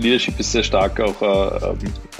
[0.00, 1.74] Leadership ist sehr stark auch, äh,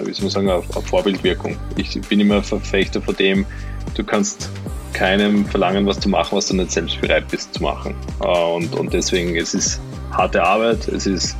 [0.05, 1.57] wie soll man sagen, eine Vorbildwirkung.
[1.77, 3.47] Ich bin immer Verfechter von dem,
[3.95, 4.51] du kannst
[4.93, 7.95] keinem verlangen, was zu machen, was du nicht selbst bereit bist zu machen.
[8.23, 9.81] Äh, und, und deswegen, es ist
[10.13, 11.37] harte Arbeit, es ist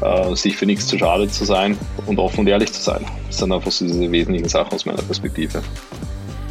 [0.00, 3.04] äh, sich für nichts zu schade zu sein und offen und ehrlich zu sein.
[3.26, 5.62] Das sind einfach so diese wesentlichen Sachen aus meiner Perspektive.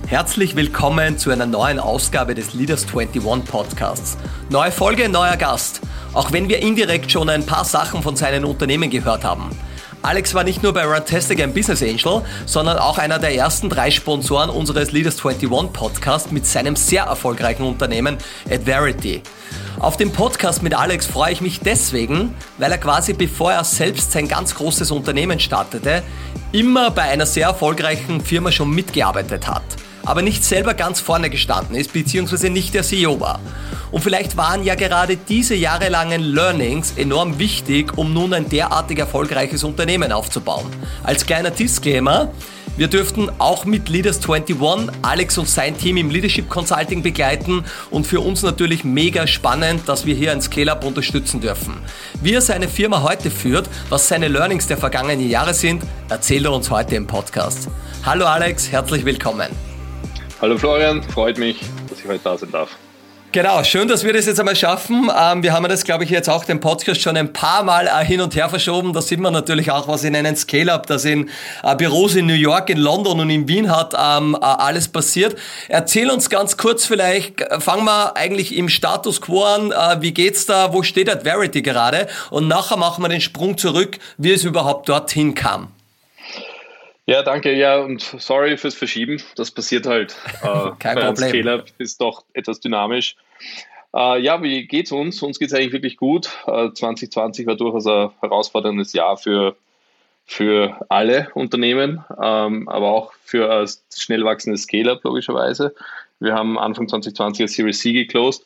[0.10, 4.18] Herzlich willkommen zu einer neuen Ausgabe des Leaders 21 Podcasts.
[4.50, 5.82] Neue Folge, neuer Gast.
[6.16, 9.52] Auch wenn wir indirekt schon ein paar Sachen von seinen Unternehmen gehört haben.
[10.02, 13.92] Alex war nicht nur bei Runtastic ein Business Angel, sondern auch einer der ersten drei
[13.92, 18.18] Sponsoren unseres Leaders 21 Podcast mit seinem sehr erfolgreichen Unternehmen
[18.50, 19.22] Adverity.
[19.78, 24.12] Auf den Podcast mit Alex freue ich mich deswegen, weil er quasi bevor er selbst
[24.12, 26.02] sein ganz großes Unternehmen startete,
[26.52, 29.62] immer bei einer sehr erfolgreichen Firma schon mitgearbeitet hat
[30.06, 33.40] aber nicht selber ganz vorne gestanden ist, beziehungsweise nicht der CEO war.
[33.92, 39.64] Und vielleicht waren ja gerade diese jahrelangen Learnings enorm wichtig, um nun ein derartig erfolgreiches
[39.64, 40.68] Unternehmen aufzubauen.
[41.04, 42.32] Als kleiner Disclaimer,
[42.80, 44.56] wir dürften auch mit Leaders 21
[45.02, 50.06] Alex und sein Team im Leadership Consulting begleiten und für uns natürlich mega spannend, dass
[50.06, 51.74] wir hier ein Scale-Up unterstützen dürfen.
[52.22, 56.54] Wie er seine Firma heute führt, was seine Learnings der vergangenen Jahre sind, erzählt er
[56.54, 57.68] uns heute im Podcast.
[58.06, 59.69] Hallo Alex, herzlich willkommen.
[60.42, 61.60] Hallo Florian, freut mich,
[61.90, 62.70] dass ich heute da sein darf.
[63.34, 65.12] Genau, schön, dass wir das jetzt einmal schaffen.
[65.16, 68.06] Ähm, wir haben das, glaube ich, jetzt auch den Podcast schon ein paar Mal äh,
[68.06, 68.94] hin und her verschoben.
[68.94, 71.30] Da sieht man natürlich auch, was in einem Scale-Up, das in
[71.62, 75.36] äh, Büros in New York, in London und in Wien hat, ähm, äh, alles passiert.
[75.68, 79.74] Erzähl uns ganz kurz vielleicht, fangen wir eigentlich im Status quo an.
[80.02, 80.74] Wie geht's da?
[80.74, 82.08] Wo steht Adverity gerade?
[82.32, 85.68] Und nachher machen wir den Sprung zurück, wie es überhaupt dorthin kam.
[87.10, 87.56] Ja, danke.
[87.56, 89.20] Ja, und sorry fürs Verschieben.
[89.36, 90.16] Das passiert halt.
[90.44, 91.32] Äh, Kein Problem.
[91.32, 93.16] Fehler ist doch etwas dynamisch.
[93.96, 95.22] Äh, ja, wie geht's uns?
[95.24, 96.30] Uns geht's eigentlich wirklich gut.
[96.46, 99.56] Äh, 2020 war durchaus ein herausforderndes Jahr für,
[100.26, 105.74] für alle Unternehmen, ähm, aber auch für ein schnell wachsendes Scale-Up logischerweise.
[106.20, 108.46] Wir haben Anfang 2020 eine Series C geclosed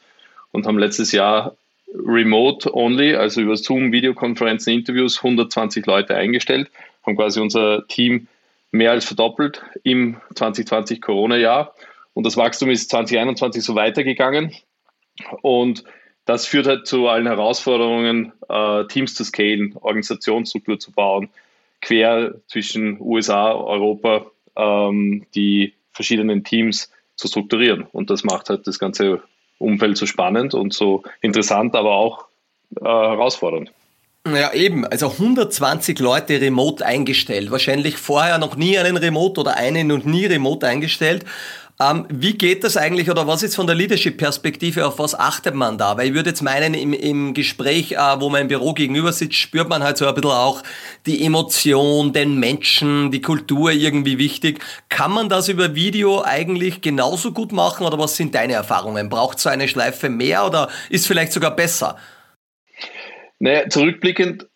[0.53, 1.55] und haben letztes Jahr
[1.93, 6.71] remote only, also über Zoom, Videokonferenzen, Interviews, 120 Leute eingestellt,
[7.05, 8.27] haben quasi unser Team
[8.73, 11.73] mehr als verdoppelt im 2020 Corona-Jahr.
[12.13, 14.51] Und das Wachstum ist 2021 so weitergegangen.
[15.41, 15.83] Und
[16.25, 21.29] das führt halt zu allen Herausforderungen, äh, Teams zu scalen, Organisationsstruktur zu bauen,
[21.81, 24.25] quer zwischen USA, Europa,
[24.55, 27.83] ähm, die verschiedenen Teams zu strukturieren.
[27.91, 29.21] Und das macht halt das ganze
[29.59, 32.25] Umfeld so spannend und so interessant, aber auch
[32.81, 33.71] äh, herausfordernd.
[34.25, 34.85] Ja, eben.
[34.87, 37.51] Also 120 Leute remote eingestellt.
[37.51, 41.25] Wahrscheinlich vorher noch nie einen Remote oder einen und nie remote eingestellt.
[41.77, 45.77] Ähm, wie geht das eigentlich oder was ist von der Leadership-Perspektive, auf was achtet man
[45.77, 45.97] da?
[45.97, 49.35] Weil ich würde jetzt meinen, im, im Gespräch, äh, wo man im Büro gegenüber sitzt,
[49.35, 50.63] spürt man halt so ein bisschen auch
[51.05, 54.63] die Emotion, den Menschen, die Kultur irgendwie wichtig.
[54.87, 59.09] Kann man das über Video eigentlich genauso gut machen oder was sind deine Erfahrungen?
[59.09, 61.97] Braucht so eine Schleife mehr oder ist vielleicht sogar besser?
[63.43, 64.47] Naja, zurückblickend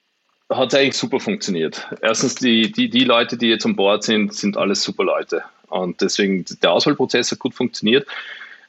[0.50, 1.86] hat es eigentlich super funktioniert.
[2.02, 5.44] Erstens, die, die, die Leute, die jetzt an Bord sind, sind alles super Leute.
[5.68, 8.08] Und deswegen, der Auswahlprozess hat gut funktioniert.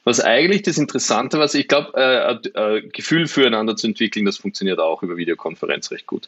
[0.03, 4.79] Was eigentlich das Interessante was ich glaube, äh, äh, Gefühl füreinander zu entwickeln, das funktioniert
[4.79, 6.27] auch über Videokonferenz recht gut.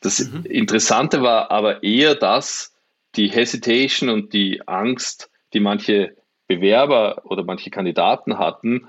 [0.00, 0.44] Das mhm.
[0.44, 2.74] Interessante war aber eher dass
[3.14, 6.16] die Hesitation und die Angst, die manche
[6.48, 8.88] Bewerber oder manche Kandidaten hatten,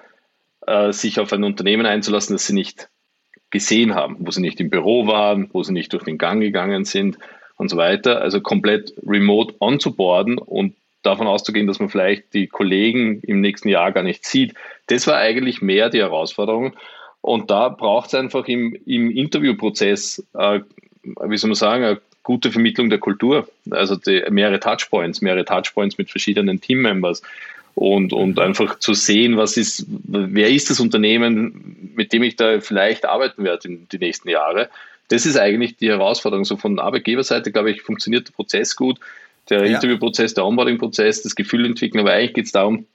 [0.66, 2.90] äh, sich auf ein Unternehmen einzulassen, das sie nicht
[3.52, 6.86] gesehen haben, wo sie nicht im Büro waren, wo sie nicht durch den Gang gegangen
[6.86, 7.18] sind
[7.58, 8.22] und so weiter.
[8.22, 13.92] Also komplett remote onzuboarden und davon auszugehen, dass man vielleicht die Kollegen im nächsten Jahr
[13.92, 14.54] gar nicht sieht.
[14.88, 16.74] Das war eigentlich mehr die Herausforderung.
[17.22, 20.62] Und da braucht es einfach im, im Interviewprozess, äh,
[21.04, 23.48] wie soll man sagen, eine gute Vermittlung der Kultur.
[23.72, 27.22] Also die, mehrere Touchpoints, mehrere Touchpoints mit verschiedenen Teammembers
[27.80, 32.60] und, und einfach zu sehen, was ist, wer ist das Unternehmen, mit dem ich da
[32.60, 34.70] vielleicht arbeiten werde in die nächsten Jahre.
[35.08, 36.44] Das ist eigentlich die Herausforderung.
[36.44, 39.00] So von Arbeitgeberseite, glaube ich, funktioniert der Prozess gut,
[39.50, 39.76] der ja.
[39.76, 42.86] Interviewprozess, der Onboarding-Prozess, das Gefühl entwickeln, aber eigentlich geht es darum,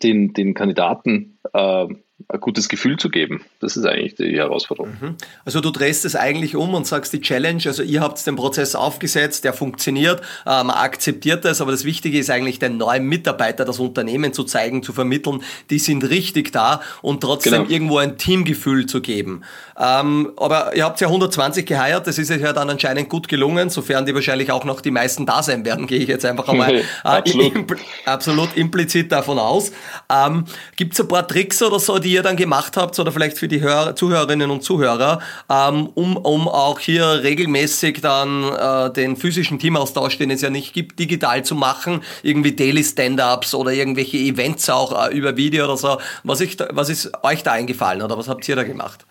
[0.00, 1.86] den, den Kandidaten äh,
[2.28, 3.42] ein gutes Gefühl zu geben.
[3.60, 4.92] Das ist eigentlich die Herausforderung.
[5.00, 5.16] Mhm.
[5.44, 8.74] Also du drehst es eigentlich um und sagst die Challenge, also ihr habt den Prozess
[8.74, 13.64] aufgesetzt, der funktioniert, äh, man akzeptiert das, aber das Wichtige ist eigentlich den neuen Mitarbeiter
[13.64, 17.68] das Unternehmen zu zeigen, zu vermitteln, die sind richtig da und trotzdem genau.
[17.68, 19.42] irgendwo ein Teamgefühl zu geben.
[19.78, 23.70] Ähm, aber ihr habt ja 120 geheiert, das ist euch ja dann anscheinend gut gelungen,
[23.70, 26.76] sofern die wahrscheinlich auch noch die meisten da sein werden, gehe ich jetzt einfach einmal
[26.76, 27.54] äh, absolut.
[27.54, 29.72] Impl absolut implizit davon aus.
[30.10, 30.44] Ähm,
[30.76, 33.38] Gibt es ein paar Tricks oder so, die die ihr dann gemacht habt, oder vielleicht
[33.38, 39.16] für die Hör Zuhörerinnen und Zuhörer, ähm, um, um auch hier regelmäßig dann äh, den
[39.16, 44.16] physischen Teamaustausch, den es ja nicht gibt, digital zu machen, irgendwie Daily Stand-ups oder irgendwelche
[44.16, 45.98] Events auch äh, über Video oder so.
[46.24, 49.06] Was, ich, was ist euch da eingefallen oder was habt ihr da gemacht?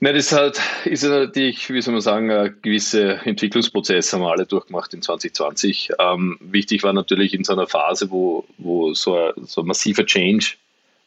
[0.00, 4.44] Na, das hat, ist natürlich, wie soll man sagen, ein gewisser Entwicklungsprozess haben wir alle
[4.44, 5.92] durchgemacht in 2020.
[5.98, 10.04] Ähm, wichtig war natürlich in so einer Phase, wo, wo so, ein, so ein massiver
[10.04, 10.56] Change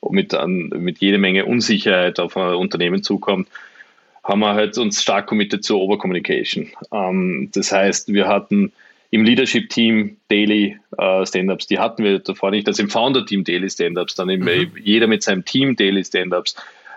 [0.09, 3.47] mit, an, mit jede Menge Unsicherheit auf ein Unternehmen zukommt,
[4.23, 6.69] haben wir halt uns stark committed zur Overcommunication.
[6.91, 8.71] Ähm, das heißt, wir hatten
[9.11, 14.15] im Leadership-Team Daily äh, Stand-Ups, die hatten wir davor nicht, also im Founder-Team Daily Stand-Ups,
[14.15, 14.71] dann eben mhm.
[14.83, 16.55] jeder mit seinem Team Daily Stand-Ups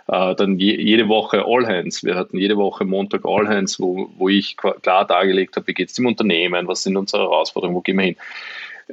[0.08, 2.04] äh, dann je, jede Woche All Hands.
[2.04, 5.88] Wir hatten jede Woche Montag All Hands, wo, wo ich klar dargelegt habe, wie geht
[5.88, 8.16] es dem Unternehmen, was sind unsere Herausforderungen, wo gehen wir hin.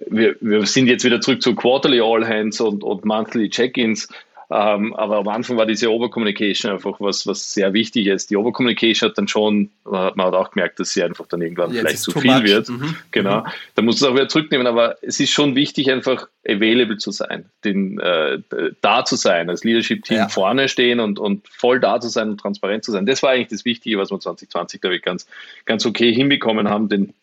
[0.07, 4.07] Wir, wir sind jetzt wieder zurück zu Quarterly All Hands und, und Monthly Check-ins.
[4.51, 8.31] Ähm, aber am Anfang war diese Overcommunication einfach was, was sehr wichtig ist.
[8.31, 11.79] Die Overcommunication hat dann schon, man hat auch gemerkt, dass sie einfach dann irgendwann Jetzt
[11.79, 12.43] vielleicht zu viel much.
[12.45, 12.69] wird.
[12.69, 12.95] Mhm.
[13.11, 13.41] Genau.
[13.41, 13.47] Mhm.
[13.75, 14.65] Da muss es auch wieder zurücknehmen.
[14.65, 18.39] Aber es ist schon wichtig, einfach available zu sein, den, äh,
[18.81, 20.29] da zu sein, als Leadership-Team ja.
[20.29, 23.05] vorne stehen und, und voll da zu sein und transparent zu sein.
[23.05, 25.27] Das war eigentlich das Wichtige, was wir 2020, glaube ich, ganz,
[25.65, 27.13] ganz okay hinbekommen haben, den,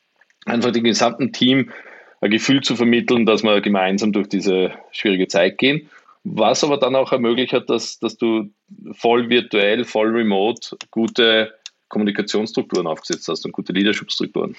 [0.45, 1.73] einfach dem gesamten Team
[2.21, 5.89] ein Gefühl zu vermitteln, dass wir gemeinsam durch diese schwierige Zeit gehen
[6.29, 8.51] was aber dann auch ermöglicht hat, dass, dass du
[8.93, 11.55] voll virtuell, voll remote gute
[11.89, 14.57] Kommunikationsstrukturen aufgesetzt hast und gute Leadership-Strukturen.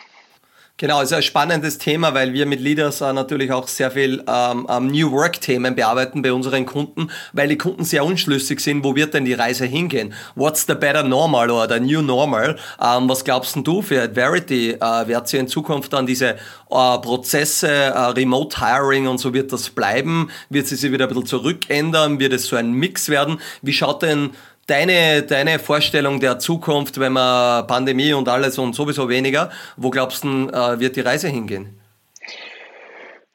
[0.79, 4.67] Genau, ist ein spannendes Thema, weil wir mit Leaders äh, natürlich auch sehr viel ähm,
[4.91, 9.25] New Work-Themen bearbeiten bei unseren Kunden, weil die Kunden sehr unschlüssig sind, wo wird denn
[9.25, 10.13] die Reise hingehen?
[10.35, 12.57] What's the better normal oder the new normal?
[12.79, 14.73] Ähm, was glaubst denn du für Adverity?
[14.73, 16.35] Äh, wird sie in Zukunft dann diese äh,
[16.69, 20.29] Prozesse, äh, Remote Hiring und so wird das bleiben?
[20.51, 22.19] Wird sie sich wieder ein bisschen zurückändern?
[22.19, 23.39] Wird es so ein Mix werden?
[23.63, 24.29] Wie schaut denn
[24.67, 30.25] Deine, deine Vorstellung der Zukunft, wenn man Pandemie und alles und sowieso weniger, wo glaubst
[30.25, 31.79] du, äh, wird die Reise hingehen?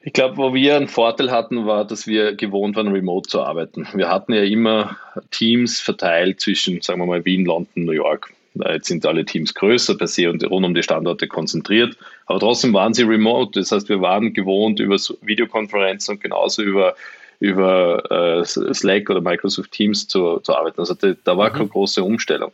[0.01, 3.87] Ich glaube, wo wir einen Vorteil hatten, war, dass wir gewohnt waren, remote zu arbeiten.
[3.95, 4.95] Wir hatten ja immer
[5.31, 8.31] Teams verteilt zwischen, sagen wir mal, Wien, London, New York.
[8.53, 11.97] Jetzt sind alle Teams größer per se und rund um die Standorte konzentriert.
[12.27, 13.59] Aber trotzdem waren sie remote.
[13.59, 16.95] Das heißt, wir waren gewohnt über Videokonferenzen und genauso über
[17.39, 20.79] über äh, Slack oder Microsoft Teams zu, zu arbeiten.
[20.79, 21.53] Also da, da war mhm.
[21.53, 22.51] keine große Umstellung.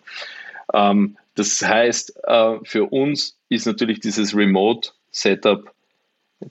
[0.74, 5.72] Ähm, das heißt, äh, für uns ist natürlich dieses Remote-Setup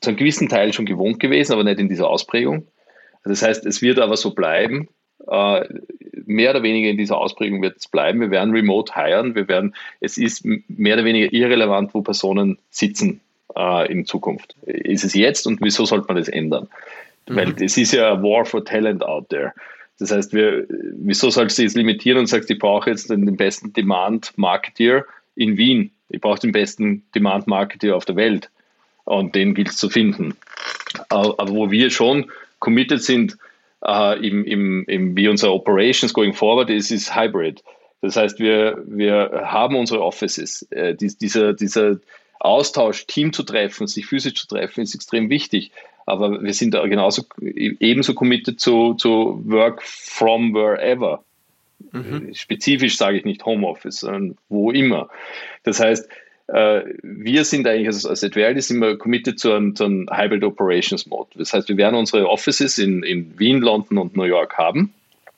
[0.01, 2.67] zu einem gewissen Teil schon gewohnt gewesen, aber nicht in dieser Ausprägung.
[3.25, 4.89] Das heißt, es wird aber so bleiben.
[5.27, 5.65] Äh,
[6.25, 8.21] mehr oder weniger in dieser Ausprägung wird es bleiben.
[8.21, 9.35] Wir werden remote hiren.
[9.35, 13.21] Wir werden, es ist mehr oder weniger irrelevant, wo Personen sitzen
[13.57, 14.55] äh, in Zukunft.
[14.63, 16.69] Ist es jetzt und wieso sollte man das ändern?
[17.29, 17.37] Mhm.
[17.37, 19.53] Weil es ist ja ein War for Talent out there.
[19.99, 23.37] Das heißt, wir, wieso sollst du jetzt limitieren und sagst, ich brauche jetzt den, den
[23.37, 25.05] besten Demand-Marketeer
[25.35, 25.91] in Wien.
[26.09, 28.51] Ich brauche den besten Demand-Marketeer auf der Welt.
[29.05, 30.37] Und den gilt es zu finden.
[31.09, 32.31] Aber wo wir schon
[32.61, 33.39] committed sind,
[33.85, 37.63] äh, im, im, im, wie unsere Operations going forward ist, ist Hybrid.
[38.01, 40.63] Das heißt, wir, wir haben unsere Offices.
[40.71, 41.99] Äh, dies, dieser, dieser
[42.39, 45.73] Austausch, Team zu treffen, sich physisch zu treffen, ist extrem wichtig.
[46.09, 51.23] Aber wir sind genauso ebenso committed zu, zu Work from wherever.
[51.93, 52.35] Mhm.
[52.35, 55.09] Spezifisch sage ich nicht Homeoffice, sondern wo immer.
[55.63, 56.09] Das heißt,
[56.49, 60.45] äh, wir sind eigentlich als, als Adverti sind wir committed zu einem, zu einem Hybrid
[60.45, 61.31] Operations Mode.
[61.37, 64.93] Das heißt, wir werden unsere Offices in, in Wien, London und New York haben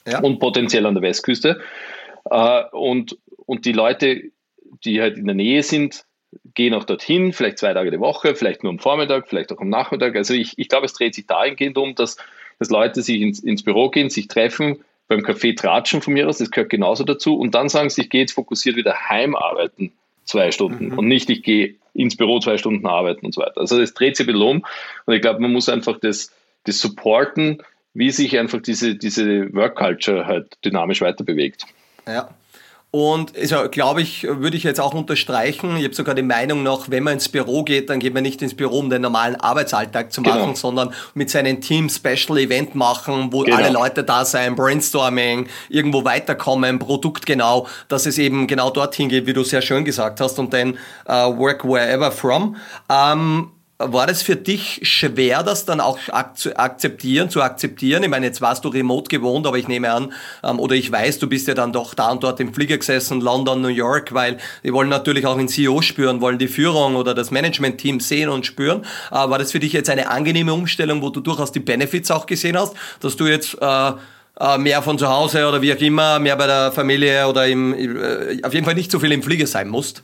[0.07, 0.21] ja.
[0.21, 1.61] und potenziell an der Westküste.
[2.31, 4.31] Äh, und, und die Leute,
[4.85, 6.05] die halt in der Nähe sind,
[6.55, 9.69] gehen auch dorthin, vielleicht zwei Tage die Woche, vielleicht nur am Vormittag, vielleicht auch am
[9.69, 10.17] Nachmittag.
[10.17, 12.17] Also ich, ich glaube, es dreht sich dahingehend um, dass,
[12.59, 16.39] dass Leute sich ins, ins Büro gehen, sich treffen, beim Café tratschen von mir aus,
[16.39, 19.93] das gehört genauso dazu, und dann sagen sie, ich gehe jetzt fokussiert wieder heimarbeiten,
[20.25, 20.99] zwei Stunden, mhm.
[20.99, 23.59] und nicht, ich gehe ins Büro zwei Stunden arbeiten und so weiter.
[23.61, 24.67] Also das dreht sich ein bisschen um,
[25.07, 26.33] und ich glaube, man muss einfach das,
[26.65, 27.61] das supporten,
[27.93, 31.65] wie sich einfach diese, diese Work Culture halt dynamisch weiter bewegt.
[32.07, 32.31] Ja.
[32.93, 35.77] Und also, glaube ich, würde ich jetzt auch unterstreichen.
[35.77, 38.43] Ich habe sogar die Meinung noch, wenn man ins Büro geht, dann geht man nicht
[38.43, 40.55] ins Büro, um den normalen Arbeitsalltag zu machen, genau.
[40.55, 43.59] sondern mit seinem Team Special Event machen, wo genau.
[43.59, 49.25] alle Leute da sein, Brainstorming, irgendwo weiterkommen, Produkt genau, dass es eben genau dorthin geht,
[49.27, 50.77] wie du sehr schön gesagt hast, und dann
[51.09, 52.57] uh, work wherever from.
[52.89, 55.99] Ähm, war das für dich schwer, das dann auch
[56.35, 58.03] zu akzeptieren, zu akzeptieren?
[58.03, 60.13] Ich meine, jetzt warst du remote gewohnt, aber ich nehme an,
[60.45, 63.21] ähm, oder ich weiß, du bist ja dann doch da und dort im Flieger gesessen,
[63.23, 67.15] London, New York, weil die wollen natürlich auch den CEO spüren, wollen die Führung oder
[67.15, 68.83] das Management-Team sehen und spüren.
[69.11, 72.27] Äh, war das für dich jetzt eine angenehme Umstellung, wo du durchaus die Benefits auch
[72.27, 73.93] gesehen hast, dass du jetzt äh,
[74.41, 77.73] äh, mehr von zu Hause oder wie auch immer, mehr bei der Familie oder im,
[78.43, 80.03] auf jeden Fall nicht so viel im Flieger sein musst.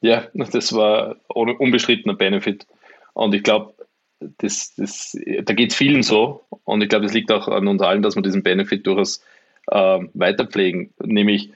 [0.00, 2.66] Ja, das war unbestrittener Benefit.
[3.16, 3.72] Und ich glaube,
[4.20, 6.44] das, das, da geht es vielen so.
[6.64, 9.24] Und ich glaube, das liegt auch an uns allen, dass wir diesen Benefit durchaus
[9.68, 10.92] äh, weiterpflegen.
[11.02, 11.50] Nämlich,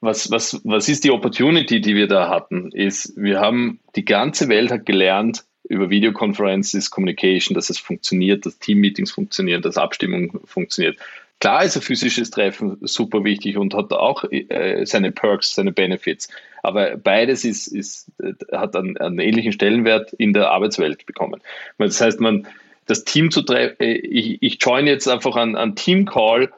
[0.00, 2.72] was, was, was ist die Opportunity, die wir da hatten?
[2.72, 8.58] Ist, wir haben, die ganze Welt hat gelernt, über Videoconferences, Communication, dass es funktioniert, dass
[8.58, 10.98] Teammeetings funktionieren, dass Abstimmung funktioniert.
[11.40, 16.28] Klar ist ein physisches Treffen super wichtig und hat auch äh, seine Perks, seine Benefits.
[16.62, 18.10] Aber beides ist, ist,
[18.50, 21.42] hat einen, einen, ähnlichen Stellenwert in der Arbeitswelt bekommen.
[21.78, 22.46] Das heißt, man,
[22.86, 26.52] das Team zu treffen, äh, ich, ich join jetzt einfach an, an Team-Call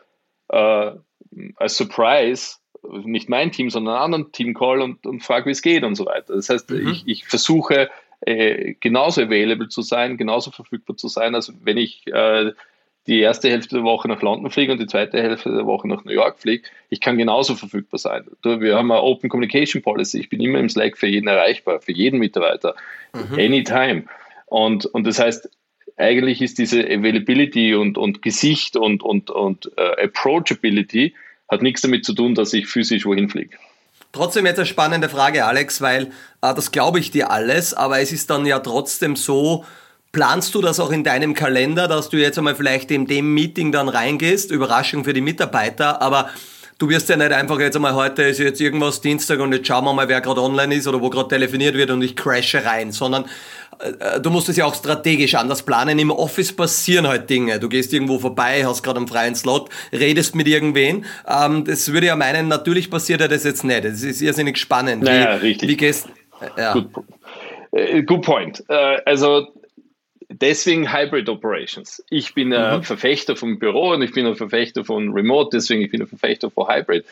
[0.50, 0.90] äh,
[1.56, 2.56] als Surprise,
[3.04, 6.06] nicht mein Team, sondern einen anderen Team-Call und, und frage, wie es geht und so
[6.06, 6.34] weiter.
[6.34, 6.88] Das heißt, mhm.
[6.88, 12.06] ich, ich versuche äh, genauso available zu sein, genauso verfügbar zu sein, als wenn ich
[12.06, 12.52] äh,
[13.08, 16.04] die erste Hälfte der Woche nach London fliege und die zweite Hälfte der Woche nach
[16.04, 18.24] New York fliege, ich kann genauso verfügbar sein.
[18.42, 20.20] Wir haben eine Open Communication Policy.
[20.20, 22.74] Ich bin immer im Slack für jeden erreichbar, für jeden Mitarbeiter,
[23.14, 23.38] mhm.
[23.38, 24.04] anytime.
[24.46, 25.48] Und, und das heißt,
[25.96, 31.14] eigentlich ist diese Availability und, und Gesicht und, und, und uh, Approachability
[31.48, 33.56] hat nichts damit zu tun, dass ich physisch wohin fliege.
[34.12, 36.04] Trotzdem jetzt eine spannende Frage, Alex, weil
[36.42, 39.64] äh, das glaube ich dir alles, aber es ist dann ja trotzdem so,
[40.12, 43.72] Planst du das auch in deinem Kalender, dass du jetzt einmal vielleicht in dem Meeting
[43.72, 44.50] dann reingehst?
[44.50, 46.30] Überraschung für die Mitarbeiter, aber
[46.78, 49.84] du wirst ja nicht einfach jetzt einmal heute ist jetzt irgendwas Dienstag und jetzt schauen
[49.84, 52.90] wir mal, wer gerade online ist oder wo gerade telefoniert wird und ich crashe rein,
[52.90, 53.26] sondern
[53.80, 55.98] äh, du musst es ja auch strategisch anders planen.
[55.98, 57.58] Im Office passieren halt Dinge.
[57.58, 61.04] Du gehst irgendwo vorbei, hast gerade einen freien Slot, redest mit irgendwen.
[61.28, 63.84] Ähm, das würde ja meinen, natürlich passiert ja das jetzt nicht.
[63.84, 65.02] Das ist irrsinnig spannend.
[65.02, 65.68] Naja, wie, richtig.
[65.68, 66.08] Wie gehst,
[66.40, 66.72] äh, ja.
[66.72, 68.64] Good, good point.
[69.04, 69.48] Also
[70.28, 72.04] deswegen Hybrid Operations.
[72.10, 72.82] Ich bin ein mhm.
[72.82, 76.50] Verfechter vom Büro und ich bin ein Verfechter von Remote, deswegen ich bin ein Verfechter
[76.50, 77.04] von Hybrid.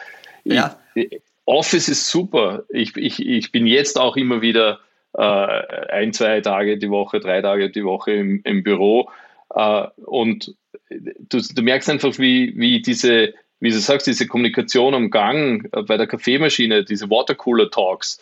[0.44, 0.78] Ja.
[0.94, 2.64] Ich, Office ist super.
[2.68, 4.80] Ich, ich, ich bin jetzt auch immer wieder
[5.14, 9.08] äh, ein, zwei Tage die Woche, drei Tage die Woche im, im Büro.
[9.54, 10.54] Äh, und
[10.90, 15.82] du, du merkst einfach, wie, wie diese, wie du sagst, diese Kommunikation am Gang äh,
[15.82, 18.20] bei der Kaffeemaschine, diese Watercooler Talks,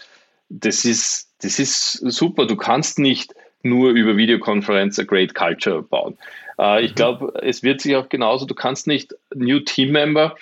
[0.51, 2.47] das ist, das ist super.
[2.47, 6.17] Du kannst nicht nur über Videokonferenz a great culture bauen.
[6.59, 6.95] Äh, ich mhm.
[6.97, 10.37] glaube, es wird sich auch genauso, du kannst nicht New Team Member,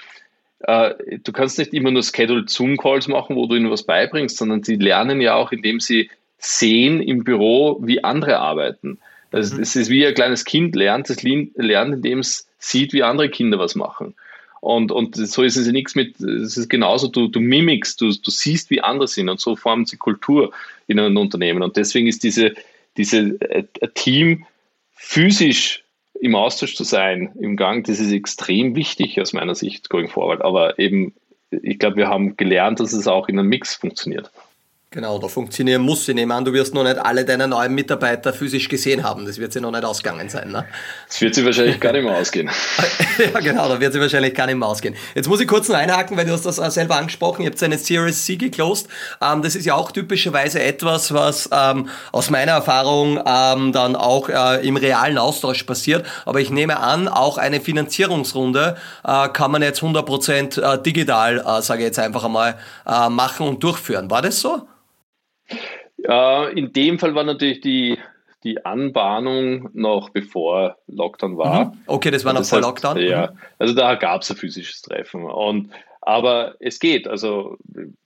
[0.61, 4.37] äh, du kannst nicht immer nur Scheduled Zoom Calls machen, wo du ihnen was beibringst,
[4.37, 8.99] sondern sie lernen ja auch, indem sie sehen im Büro, wie andere arbeiten.
[9.31, 9.63] Also mhm.
[9.63, 13.59] es ist wie ein kleines Kind lernt, es lernt, indem es sieht, wie andere Kinder
[13.59, 14.15] was machen.
[14.61, 18.13] Und, und so ist es ja nichts mit, es ist genauso, du, du mimikst, du,
[18.13, 20.53] du siehst, wie andere sind und so formen sie Kultur
[20.87, 21.65] in einem Unternehmen.
[21.65, 22.55] Und deswegen ist diese,
[22.97, 24.47] diese äh, Team
[24.93, 25.85] physisch
[26.21, 30.43] im Austausch zu sein, im Gang, das ist extrem wichtig aus meiner Sicht going forward.
[30.43, 31.15] Aber eben,
[31.51, 34.31] ich glaube, wir haben gelernt, dass es auch in einem Mix funktioniert.
[34.93, 36.07] Genau, da funktionieren muss.
[36.07, 39.25] Ich nehme an, du wirst noch nicht alle deine neuen Mitarbeiter physisch gesehen haben.
[39.25, 40.51] Das wird sie noch nicht ausgegangen sein.
[40.51, 40.67] Ne?
[41.09, 42.51] Das wird sie wahrscheinlich gar nicht mehr ausgehen.
[43.33, 44.95] ja, genau, da wird sie wahrscheinlich gar nicht mehr ausgehen.
[45.15, 47.41] Jetzt muss ich kurz noch einhaken, weil du hast das selber angesprochen.
[47.41, 48.87] Ihr habt eine Series C geclosed.
[49.23, 54.29] Ähm, das ist ja auch typischerweise etwas, was ähm, aus meiner Erfahrung ähm, dann auch
[54.29, 56.05] äh, im realen Austausch passiert.
[56.27, 61.63] Aber ich nehme an, auch eine Finanzierungsrunde äh, kann man jetzt 100% äh, digital, äh,
[61.63, 64.11] sage ich jetzt einfach einmal, äh, machen und durchführen.
[64.11, 64.69] War das so?
[66.05, 67.99] Äh, in dem Fall war natürlich die,
[68.45, 71.67] die Anbahnung noch bevor Lockdown war.
[71.67, 71.81] Mhm.
[71.87, 72.99] Okay, das war noch das vor heißt, Lockdown.
[72.99, 73.39] Ja, mhm.
[73.59, 75.25] also da gab es ein physisches Treffen.
[75.25, 77.07] Und, aber es geht.
[77.07, 77.59] Also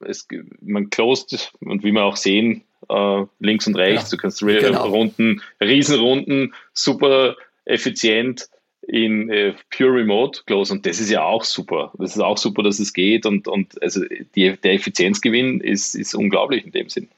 [0.05, 0.27] es,
[0.61, 4.87] man closed und wie wir auch sehen, äh, links und rechts, ja, du kannst genau.
[4.87, 8.49] Runden, Riesenrunden, super effizient
[8.87, 11.93] in äh, Pure Remote close und das ist ja auch super.
[11.99, 14.03] Das ist auch super, dass es geht und, und also
[14.35, 17.09] die, der Effizienzgewinn ist, ist unglaublich in dem Sinn.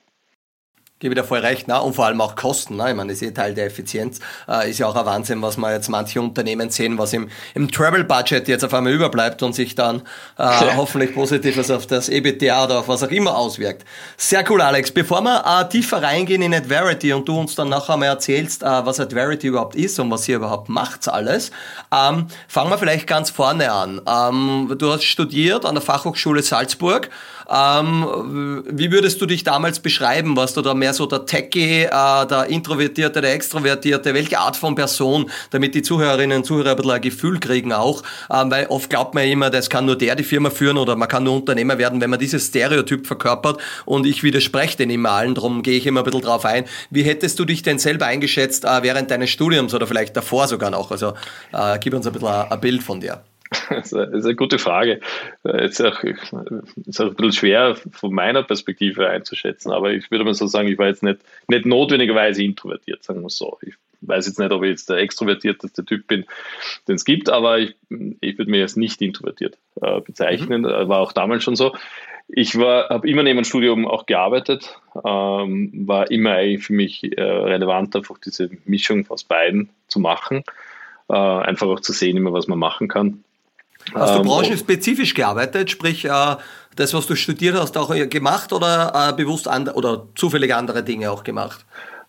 [1.00, 1.80] Gebe dir voll recht, ne?
[1.80, 2.74] und vor allem auch Kosten.
[2.74, 2.90] Ne?
[2.90, 4.18] Ich meine, das ist eh Teil der Effizienz.
[4.48, 7.70] Äh, ist ja auch ein Wahnsinn, was man jetzt manche Unternehmen sehen, was im, im
[7.70, 10.02] Travel-Budget jetzt auf einmal überbleibt und sich dann äh,
[10.38, 10.74] ja.
[10.74, 13.84] hoffentlich positives auf das EBTA oder auf was auch immer auswirkt.
[14.16, 14.90] Sehr cool, Alex.
[14.90, 18.66] Bevor wir äh, tiefer reingehen in Adverity und du uns dann nachher mal erzählst, äh,
[18.66, 21.52] was Adverity überhaupt ist und was ihr überhaupt macht alles,
[21.92, 24.00] ähm, fangen wir vielleicht ganz vorne an.
[24.04, 27.08] Ähm, du hast studiert an der Fachhochschule Salzburg.
[27.50, 30.36] Ähm, wie würdest du dich damals beschreiben?
[30.36, 34.12] Warst du da mehr so der Techie, äh, der Introvertierte, der Extrovertierte?
[34.12, 38.02] Welche Art von Person, damit die Zuhörerinnen und Zuhörer ein bisschen ein Gefühl kriegen auch?
[38.30, 41.08] Ähm, weil oft glaubt man immer, das kann nur der die Firma führen oder man
[41.08, 45.34] kann nur Unternehmer werden, wenn man dieses Stereotyp verkörpert und ich widerspreche den immer allen,
[45.34, 46.64] darum gehe ich immer ein bisschen drauf ein.
[46.90, 50.70] Wie hättest du dich denn selber eingeschätzt äh, während deines Studiums oder vielleicht davor sogar
[50.70, 50.90] noch?
[50.90, 51.14] Also
[51.52, 53.22] äh, gib uns ein bisschen ein, ein Bild von dir.
[53.70, 55.00] Das ist eine gute Frage.
[55.42, 56.32] Es ist auch, ist
[57.00, 60.78] auch ein bisschen schwer von meiner Perspektive einzuschätzen, aber ich würde mal so sagen, ich
[60.78, 63.58] war jetzt nicht, nicht notwendigerweise introvertiert, sagen wir es so.
[63.62, 66.24] Ich weiß jetzt nicht, ob ich jetzt der extrovertierteste Typ bin,
[66.86, 67.74] den es gibt, aber ich,
[68.20, 70.62] ich würde mir jetzt nicht introvertiert äh, bezeichnen.
[70.62, 70.88] Mhm.
[70.88, 71.74] War auch damals schon so.
[72.30, 77.22] Ich habe immer neben dem Studium auch gearbeitet, ähm, war immer eigentlich für mich äh,
[77.22, 80.44] relevant, einfach diese Mischung aus beiden zu machen.
[81.08, 83.24] Äh, einfach auch zu sehen, immer was man machen kann.
[83.94, 86.36] Hast du ähm, branchenspezifisch gearbeitet, sprich äh,
[86.76, 91.24] das, was du studiert hast, auch gemacht oder äh, bewusst oder zufällig andere Dinge auch
[91.24, 91.66] gemacht?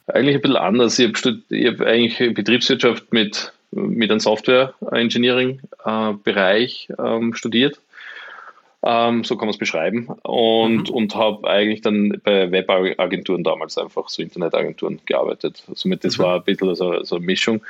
[0.07, 0.99] Eigentlich ein bisschen anders.
[0.99, 1.17] Ich habe
[1.51, 7.79] hab eigentlich Betriebswirtschaft mit, mit einem Software-Engineering-Bereich äh, ähm, studiert.
[8.81, 10.07] Ähm, so kann man es beschreiben.
[10.23, 10.95] Und, mhm.
[10.95, 15.63] und habe eigentlich dann bei Webagenturen damals einfach, so Internetagenturen gearbeitet.
[15.73, 16.23] Somit das mhm.
[16.23, 17.61] war ein bisschen so, so eine Mischung.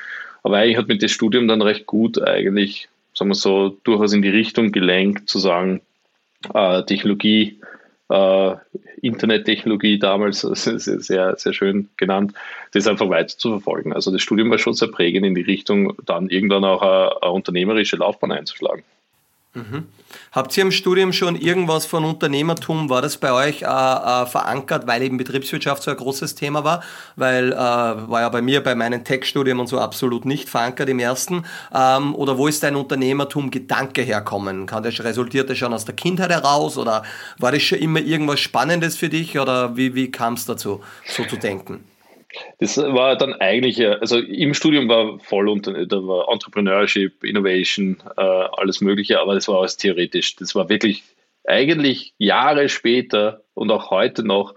[0.43, 4.21] Aber eigentlich hat mich das Studium dann recht gut eigentlich sagen wir so, durchaus in
[4.21, 5.81] die Richtung gelenkt, zu sagen,
[6.53, 7.59] äh, Technologie,
[8.09, 8.55] äh,
[9.01, 12.33] Internettechnologie damals sehr, sehr schön genannt,
[12.73, 13.93] das einfach weiter zu verfolgen.
[13.93, 17.31] Also das Studium war schon sehr prägend in die Richtung, dann irgendwann auch eine, eine
[17.31, 18.83] unternehmerische Laufbahn einzuschlagen.
[19.55, 19.87] Mhm.
[20.31, 24.85] Habt ihr im Studium schon irgendwas von Unternehmertum, war das bei euch äh, äh, verankert,
[24.85, 26.83] weil eben Betriebswirtschaft so ein großes Thema war?
[27.15, 30.99] Weil äh, war ja bei mir bei meinen Tech-Studien und so absolut nicht verankert im
[30.99, 31.45] ersten.
[31.73, 34.67] Ähm, oder wo ist dein Unternehmertum-Gedanke herkommen?
[34.67, 37.01] Kann das, resultiert das schon aus der Kindheit heraus oder
[37.39, 41.25] war das schon immer irgendwas Spannendes für dich oder wie, wie kam es dazu, so
[41.25, 41.83] zu denken?
[42.59, 48.21] Das war dann eigentlich, also im Studium war voll unter, da war Entrepreneurship, Innovation, äh,
[48.21, 50.35] alles Mögliche, aber das war alles theoretisch.
[50.35, 51.03] Das war wirklich
[51.47, 54.53] eigentlich Jahre später und auch heute noch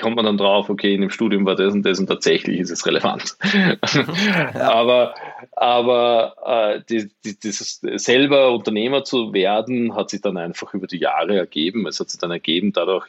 [0.00, 2.70] kommt man dann drauf, okay, in dem Studium war das und das und tatsächlich ist
[2.70, 3.36] es relevant.
[4.54, 5.14] aber
[5.52, 10.98] aber äh, die, die, dieses selber Unternehmer zu werden, hat sich dann einfach über die
[10.98, 11.86] Jahre ergeben.
[11.86, 13.06] Es hat sich dann ergeben, dadurch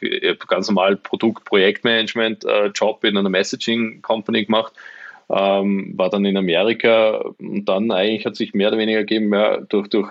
[0.48, 4.72] ganz normal Produkt, Projektmanagement, äh, Job in einer Messaging Company gemacht.
[5.28, 9.58] Ähm, war dann in Amerika und dann eigentlich hat sich mehr oder weniger ergeben, ja,
[9.58, 10.10] durch, durch,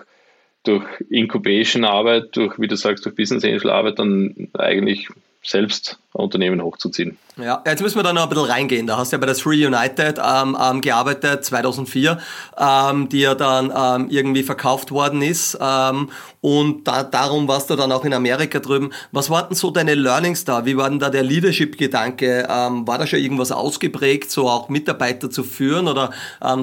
[0.63, 5.09] durch Incubation-Arbeit, durch, wie du sagst, durch Business Angel-Arbeit dann eigentlich
[5.43, 7.17] selbst Unternehmen hochzuziehen.
[7.37, 8.87] Ja, jetzt müssen wir da noch ein bisschen reingehen.
[8.87, 12.19] Da hast du ja bei der Three United ähm, ähm, gearbeitet, 2004,
[12.57, 15.57] ähm, die ja dann ähm, irgendwie verkauft worden ist.
[15.61, 16.09] Ähm,
[16.41, 18.91] und da, darum warst du dann auch in Amerika drüben.
[19.13, 20.65] Was waren denn so deine Learnings da?
[20.65, 22.47] Wie war denn da der Leadership-Gedanke?
[22.49, 26.11] Ähm, war da schon irgendwas ausgeprägt, so auch Mitarbeiter zu führen oder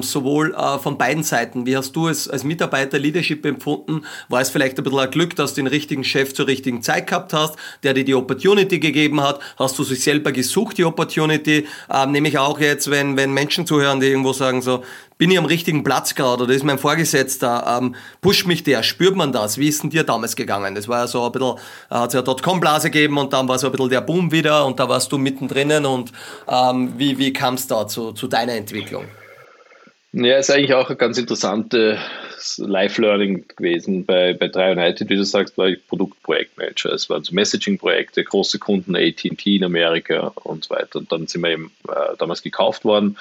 [0.01, 1.65] sowohl äh, von beiden Seiten?
[1.65, 4.03] Wie hast du es als Mitarbeiter Leadership empfunden?
[4.27, 7.07] War es vielleicht ein bisschen ein Glück, dass du den richtigen Chef zur richtigen Zeit
[7.07, 9.39] gehabt hast, der dir die Opportunity gegeben hat?
[9.57, 11.67] Hast du sich selber gesucht, die Opportunity?
[11.93, 14.83] Ähm, nämlich auch jetzt, wenn, wenn Menschen zuhören, die irgendwo sagen so,
[15.17, 19.15] bin ich am richtigen Platz gerade oder ist mein Vorgesetzter, ähm, pusht mich der, spürt
[19.15, 19.57] man das?
[19.57, 20.75] Wie ist denn dir damals gegangen?
[20.75, 21.55] Das war ja so ein bisschen,
[21.89, 24.65] äh, hat es ja Dotcom-Blase gegeben und dann war so ein bisschen der Boom wieder
[24.65, 26.11] und da warst du mittendrin und
[26.47, 29.05] ähm, wie, wie kam es da zu, zu deiner Entwicklung?
[30.11, 31.99] Ja, ist eigentlich auch eine ganz interessante
[32.57, 34.05] Live-Learning gewesen.
[34.05, 36.91] Bei, bei 3 United, wie du sagst, war ich Produktprojektmanager.
[36.93, 40.97] Es waren so Messaging-Projekte, große Kunden, AT&T in Amerika und so weiter.
[40.97, 43.17] Und dann sind wir eben äh, damals gekauft worden.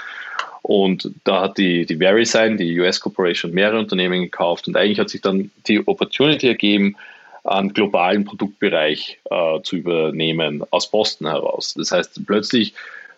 [0.63, 4.67] Und da hat die, die VeriSign, die US Corporation, mehrere Unternehmen gekauft.
[4.67, 6.97] Und eigentlich hat sich dann die Opportunity ergeben,
[7.45, 11.75] einen globalen Produktbereich äh, zu übernehmen, aus Boston heraus.
[11.75, 12.73] Das heißt, plötzlich,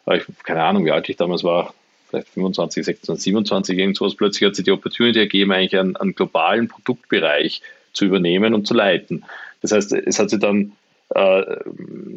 [0.07, 1.73] äh, ich, keine Ahnung, wie alt ich damals war,
[2.11, 6.69] vielleicht 25, 26, 27, irgendwas, plötzlich hat sich die Opportunity ergeben, eigentlich einen, einen globalen
[6.69, 9.25] Produktbereich zu übernehmen und zu leiten.
[9.63, 10.73] Das heißt, es hat sich dann
[11.11, 11.43] äh,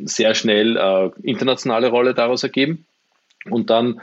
[0.05, 2.85] sehr schnell äh, internationale Rolle daraus ergeben.
[3.49, 4.01] Und dann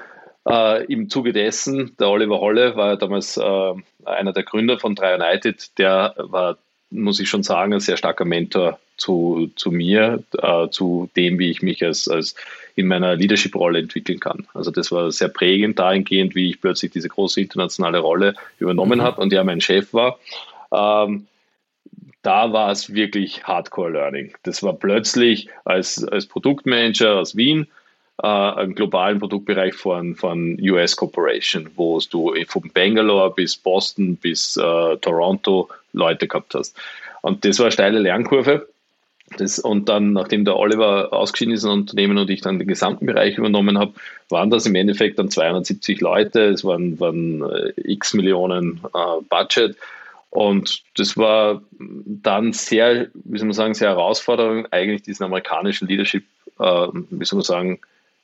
[0.48, 3.72] äh, im Zuge dessen, der Oliver Holle war ja damals äh,
[4.04, 6.58] einer der Gründer von 3 United, der war,
[6.90, 11.50] muss ich schon sagen, ein sehr starker Mentor zu, zu mir, äh, zu dem, wie
[11.50, 12.34] ich mich als, als
[12.76, 14.46] in meiner Leadership-Rolle entwickeln kann.
[14.54, 19.02] Also das war sehr prägend dahingehend, wie ich plötzlich diese große internationale Rolle übernommen mhm.
[19.02, 20.18] habe und ja mein Chef war.
[20.72, 21.26] Ähm,
[22.22, 24.34] da war es wirklich Hardcore-Learning.
[24.42, 27.66] Das war plötzlich als, als Produktmanager aus Wien
[28.22, 34.56] äh, einen globalen Produktbereich von, von US Corporation, wo du von Bangalore bis Boston bis
[34.56, 36.76] äh, Toronto Leute gehabt hast.
[37.22, 38.68] Und das war eine steile Lernkurve.
[39.36, 43.06] Das, und dann, nachdem der Oliver ausgeschieden ist in Unternehmen und ich dann den gesamten
[43.06, 43.92] Bereich übernommen habe,
[44.28, 49.76] waren das im Endeffekt dann 270 Leute, es waren, waren äh, x Millionen äh, Budget.
[50.30, 56.24] Und das war dann sehr, wie soll man sagen, sehr herausfordernd, eigentlich diesen amerikanischen Leadership,
[56.58, 57.78] äh, wie soll man sagen,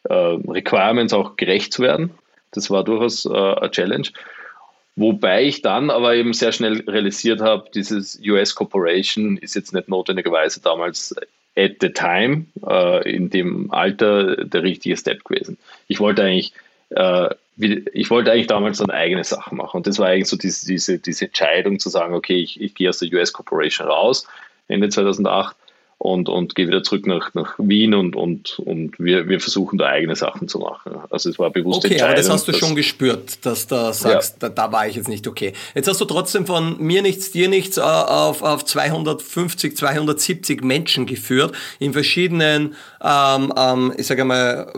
[0.04, 2.10] äh, Requirements auch gerecht zu werden.
[2.52, 4.08] Das war durchaus äh, eine Challenge.
[4.96, 9.88] Wobei ich dann aber eben sehr schnell realisiert habe, dieses US Corporation ist jetzt nicht
[9.88, 11.14] notwendigerweise damals
[11.54, 15.58] at the time äh, in dem Alter der richtige Step gewesen.
[15.86, 16.52] Ich wollte eigentlich
[16.90, 17.28] äh,
[17.58, 19.78] ich wollte eigentlich damals dann eigene Sachen machen.
[19.78, 22.88] Und das war eigentlich so diese, diese, diese Entscheidung zu sagen, okay, ich, ich gehe
[22.88, 24.26] aus der US Corporation raus,
[24.68, 25.56] Ende 2008
[25.98, 29.86] und, und gehe wieder zurück nach, nach Wien und, und, und wir, wir versuchen da
[29.86, 30.92] eigene Sachen zu machen.
[31.10, 34.48] Also es war bewusst Okay, aber das hast du schon gespürt, dass du sagst, ja.
[34.48, 35.54] da, da, war ich jetzt nicht okay.
[35.74, 41.06] Jetzt hast du trotzdem von mir nichts, dir nichts äh, auf, auf 250, 270 Menschen
[41.06, 44.70] geführt in verschiedenen, ähm, ähm, ich sage mal,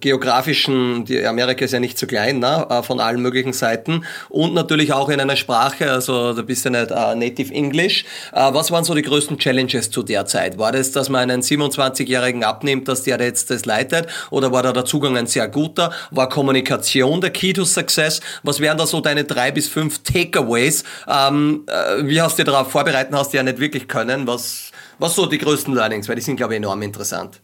[0.00, 4.52] geografischen, die Amerika ist ja nicht so klein, ne, äh, von allen möglichen Seiten und
[4.52, 8.04] natürlich auch in einer Sprache, also da bist du nicht uh, Native English.
[8.32, 10.55] Uh, was waren so die größten Challenges zu der Zeit?
[10.58, 14.06] War das, dass man einen 27-Jährigen abnimmt, dass der jetzt das leitet?
[14.30, 15.92] Oder war da der Zugang ein sehr guter?
[16.10, 18.20] War Kommunikation der Key to Success?
[18.42, 20.84] Was wären da so deine drei bis fünf Takeaways?
[21.08, 23.14] Ähm, äh, wie hast du darauf vorbereitet?
[23.14, 24.26] Hast du ja nicht wirklich können.
[24.26, 26.08] Was, was so die größten Learnings?
[26.08, 27.40] Weil die sind, glaube ich, enorm interessant.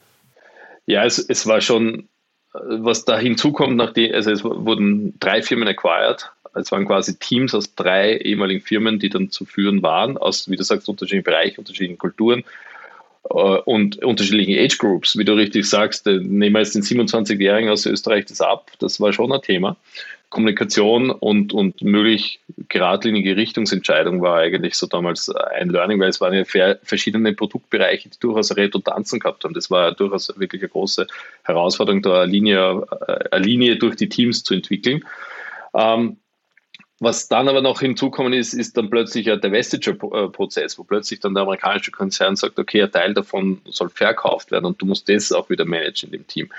[0.87, 2.09] Ja, es, es war schon,
[2.55, 7.55] äh, was da hinzukommt, nachdem, also es wurden drei Firmen acquired es waren quasi Teams
[7.55, 11.61] aus drei ehemaligen Firmen, die dann zu führen waren, aus, wie du sagst, unterschiedlichen Bereichen,
[11.61, 12.45] unterschiedlichen Kulturen.
[13.29, 17.71] Äh, und unterschiedlichen Age Groups, wie du richtig sagst, äh, nehmen wir jetzt den 27-Jährigen
[17.71, 19.77] aus Österreich das ab, das war schon ein Thema.
[20.33, 26.33] Kommunikation und, und möglich geradlinige Richtungsentscheidung war eigentlich so damals ein Learning, weil es waren
[26.33, 26.45] ja
[26.83, 29.53] verschiedene Produktbereiche, die durchaus Redundanzen gehabt haben.
[29.53, 31.07] Das war durchaus wirklich eine große
[31.43, 35.05] Herausforderung, da eine Linie, äh, eine Linie durch die Teams zu entwickeln.
[35.75, 36.17] Ähm,
[37.03, 41.43] was dann aber noch hinzukommen ist, ist dann plötzlich der Divestiture-Prozess, wo plötzlich dann der
[41.43, 45.51] amerikanische Konzern sagt, okay, ein Teil davon soll verkauft werden und du musst das auch
[45.51, 46.51] wieder managen in dem Team.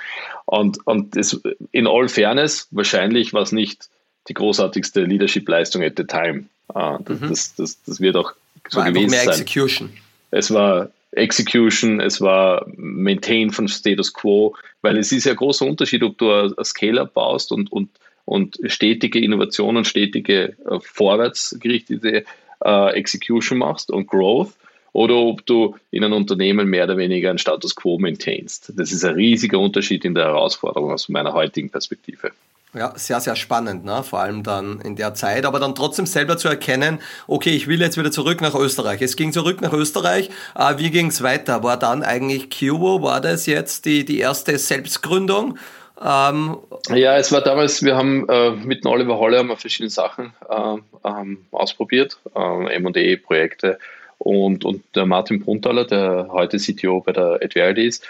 [0.46, 1.40] Und, und das,
[1.72, 3.88] in all Fairness, wahrscheinlich war es nicht
[4.28, 6.46] die großartigste Leadership-Leistung at the time.
[6.74, 7.30] Ah, das, mhm.
[7.30, 8.34] das, das, das, wird auch
[8.68, 9.42] so war gewesen mehr sein.
[9.42, 9.94] Execution.
[10.32, 15.66] Es war Execution, es war Maintain von Status Quo, weil es ist ja ein großer
[15.66, 17.90] Unterschied, ob du ein Scale-Up baust und, und
[18.26, 22.26] und stetige Innovation und stetige äh, vorwärtsgerichtete
[22.64, 24.54] äh, Execution machst und Growth
[24.94, 28.72] oder ob du in einem Unternehmen mehr oder weniger einen Status quo maintainst.
[28.78, 32.32] Das ist ein riesiger Unterschied in der Herausforderung aus meiner heutigen Perspektive.
[32.76, 34.02] Ja, sehr, sehr spannend, ne?
[34.02, 37.80] vor allem dann in der Zeit, aber dann trotzdem selber zu erkennen, okay, ich will
[37.80, 39.00] jetzt wieder zurück nach Österreich.
[39.04, 41.62] Es ging zurück nach Österreich, äh, wie ging es weiter?
[41.62, 45.60] War dann eigentlich Cubo, war das jetzt die, die erste Selbstgründung
[46.02, 46.58] ähm,
[46.90, 50.78] ja, es war damals, wir haben äh, mit Oliver Holle haben wir verschiedene Sachen äh,
[51.06, 53.78] ähm, ausprobiert, äh, M&E-Projekte
[54.18, 58.06] und, und der Martin Bruntaler, der heute CTO bei der Adverity ist,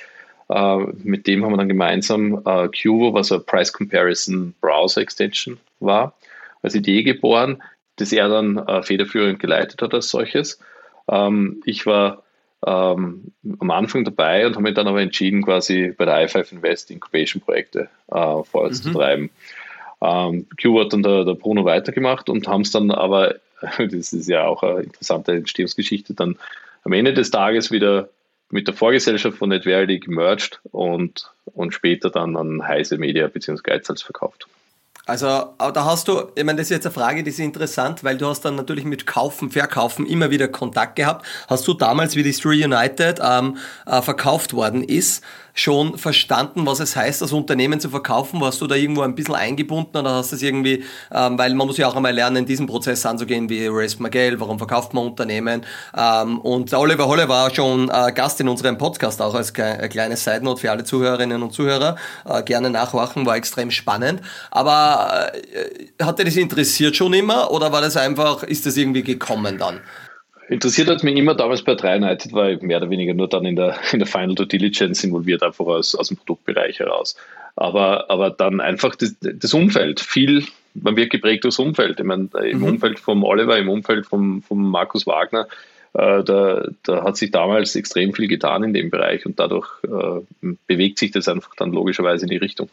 [0.49, 5.59] äh, mit dem haben wir dann gemeinsam äh, Cuvo, was ein Price Comparison Browser Extension
[5.79, 6.13] war,
[6.61, 7.61] als Idee geboren,
[7.97, 10.59] das er dann äh, federführend geleitet hat als solches.
[11.09, 12.23] Ähm, ich war
[12.65, 16.91] ähm, am Anfang dabei und habe mich dann aber entschieden, quasi bei der i5 Invest
[16.91, 18.87] Incubation-Projekte äh, vorwärts mhm.
[18.87, 19.29] zu treiben.
[20.01, 23.35] Ähm, Q hat dann der, der Bruno weitergemacht und haben es dann aber,
[23.77, 26.37] das ist ja auch eine interessante Entstehungsgeschichte, dann
[26.83, 28.09] am Ende des Tages wieder
[28.49, 33.61] mit der Vorgesellschaft von NetVerity gemerged und, und später dann an Heise Media bzw.
[33.63, 34.47] Geizhals verkauft.
[35.05, 35.25] Also,
[35.57, 38.25] da hast du, ich meine, das ist jetzt eine Frage, die ist interessant, weil du
[38.25, 41.25] hast dann natürlich mit Kaufen, Verkaufen immer wieder Kontakt gehabt.
[41.49, 45.21] Hast du damals, wie die Street United ähm, äh, verkauft worden ist,
[45.53, 48.41] schon verstanden, was es heißt, das Unternehmen zu verkaufen?
[48.41, 51.67] Warst du da irgendwo ein bisschen eingebunden oder hast du es irgendwie, ähm, weil man
[51.67, 54.93] muss ja auch einmal lernen, in diesem Prozess anzugehen, wie raised man Geld, warum verkauft
[54.93, 55.63] man Unternehmen?
[55.95, 60.17] Ähm, und Oliver Holle war schon äh, Gast in unserem Podcast, auch als kle kleine
[60.17, 61.97] Side Note für alle Zuhörerinnen und Zuhörer.
[62.25, 64.21] Äh, gerne nachwachen, war extrem spannend.
[64.49, 69.03] Aber äh, hat dir das interessiert schon immer oder war das einfach, ist das irgendwie
[69.03, 69.81] gekommen dann?
[70.49, 73.45] Interessiert hat mich immer damals bei 3 United, war ich mehr oder weniger nur dann
[73.45, 77.15] in der, in der Final Due Diligence involviert, einfach aus, aus dem Produktbereich heraus.
[77.55, 81.99] Aber, aber dann einfach das, das Umfeld, viel, man wird geprägt durchs Umfeld.
[81.99, 82.63] Ich meine, im mhm.
[82.65, 85.47] Umfeld vom Oliver, im Umfeld vom, vom Markus Wagner,
[85.93, 90.47] äh, da, da hat sich damals extrem viel getan in dem Bereich und dadurch äh,
[90.65, 92.69] bewegt sich das einfach dann logischerweise in die Richtung.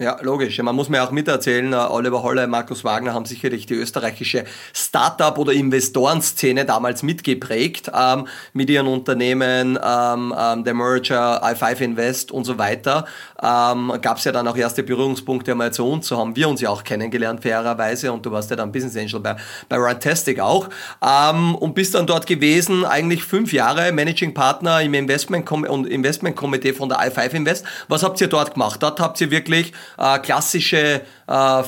[0.00, 0.58] Ja, logisch.
[0.62, 5.36] man muss mir auch miterzählen, äh, Oliver Holle, Markus Wagner haben sicherlich die österreichische Startup-
[5.36, 12.44] oder Investorenszene damals mitgeprägt ähm, mit ihren Unternehmen, ähm, ähm, der Merger, i5 Invest und
[12.44, 13.04] so weiter.
[13.40, 16.62] Ähm, Gab es ja dann auch erste Berührungspunkte einmal zu uns, so haben wir uns
[16.62, 19.36] ja auch kennengelernt, fairerweise, und du warst ja dann Business Angel bei,
[19.68, 20.70] bei Runtastic auch.
[21.06, 26.72] Ähm, und bist dann dort gewesen, eigentlich fünf Jahre Managing Partner im Investment- und Investmentkomitee
[26.72, 27.66] von der i5 Invest.
[27.88, 28.82] Was habt ihr dort gemacht?
[28.82, 31.62] Dort habt ihr wirklich äh, klassische äh,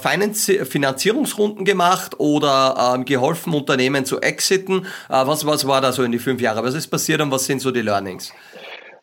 [0.64, 4.86] Finanzierungsrunden gemacht oder ähm, geholfen, Unternehmen zu exiten?
[5.08, 6.62] Äh, was, was war da so in die fünf Jahre?
[6.62, 8.32] Was ist passiert und was sind so die Learnings?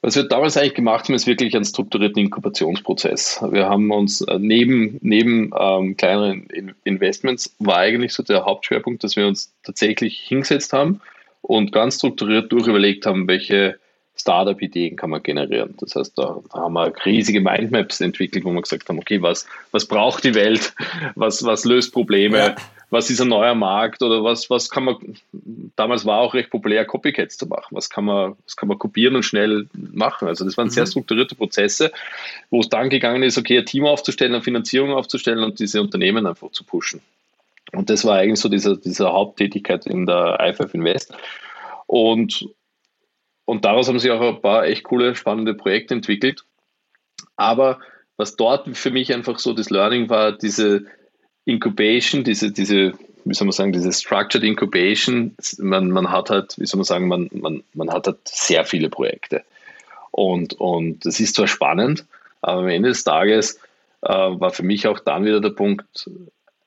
[0.04, 3.40] Was wir damals eigentlich gemacht haben, ist wirklich einen strukturierten Inkubationsprozess.
[3.52, 6.48] Wir haben uns äh, neben, neben ähm, kleineren
[6.84, 11.02] Investments war eigentlich so der Hauptschwerpunkt, dass wir uns tatsächlich hingesetzt haben
[11.42, 13.78] und ganz strukturiert durchüberlegt haben, welche
[14.22, 15.76] Startup-Ideen kann man generieren.
[15.80, 19.86] Das heißt, da, haben wir riesige Mindmaps entwickelt, wo wir gesagt haben, okay, was, was
[19.86, 20.74] braucht die Welt?
[21.16, 22.38] Was, was löst Probleme?
[22.38, 22.56] Ja
[22.92, 24.98] was ist ein neuer Markt oder was, was kann man,
[25.78, 27.70] damals war auch recht populär, Copycats zu machen.
[27.72, 30.28] Was kann man, was kann man kopieren und schnell machen?
[30.28, 30.72] Also das waren mhm.
[30.72, 31.94] sehr strukturierte Prozesse,
[32.50, 36.28] wo es dann gegangen ist, okay, ein Team aufzustellen, eine Finanzierung aufzustellen und diese Unternehmen
[36.28, 37.02] einfach zu pushen.
[37.72, 41.14] Und das war eigentlich so diese, diese Haupttätigkeit in der i5 Invest.
[41.88, 42.50] Und,
[43.52, 46.46] und daraus haben sich auch ein paar echt coole, spannende Projekte entwickelt.
[47.36, 47.80] Aber
[48.18, 50.86] was dort für mich einfach so das Learning war, diese,
[51.46, 52.94] Incubation, diese, diese,
[53.26, 57.08] wie soll man sagen, diese Structured Incubation, man, man hat halt, wie soll man sagen,
[57.08, 59.44] man, man, man hat halt sehr viele Projekte.
[60.12, 62.06] Und, und das ist zwar spannend,
[62.42, 63.60] aber am Ende des Tages
[64.02, 66.10] äh, war für mich auch dann wieder der Punkt,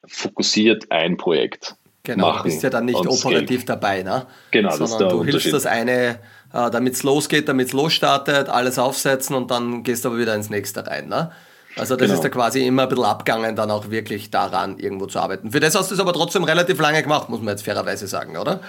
[0.06, 1.76] fokussiert ein Projekt.
[2.02, 3.78] Genau, machen du bist ja dann nicht operativ Scale.
[3.78, 4.26] dabei, ne?
[4.50, 6.18] Genau, Sondern du hilfst das eine,
[6.54, 10.34] äh, damit es losgeht, damit es losstartet, alles aufsetzen und dann gehst du aber wieder
[10.34, 11.32] ins nächste rein, ne?
[11.76, 12.14] Also das genau.
[12.14, 15.50] ist da quasi immer ein bisschen abgegangen, dann auch wirklich daran irgendwo zu arbeiten.
[15.50, 18.36] Für das hast du es aber trotzdem relativ lange gemacht, muss man jetzt fairerweise sagen,
[18.36, 18.60] oder?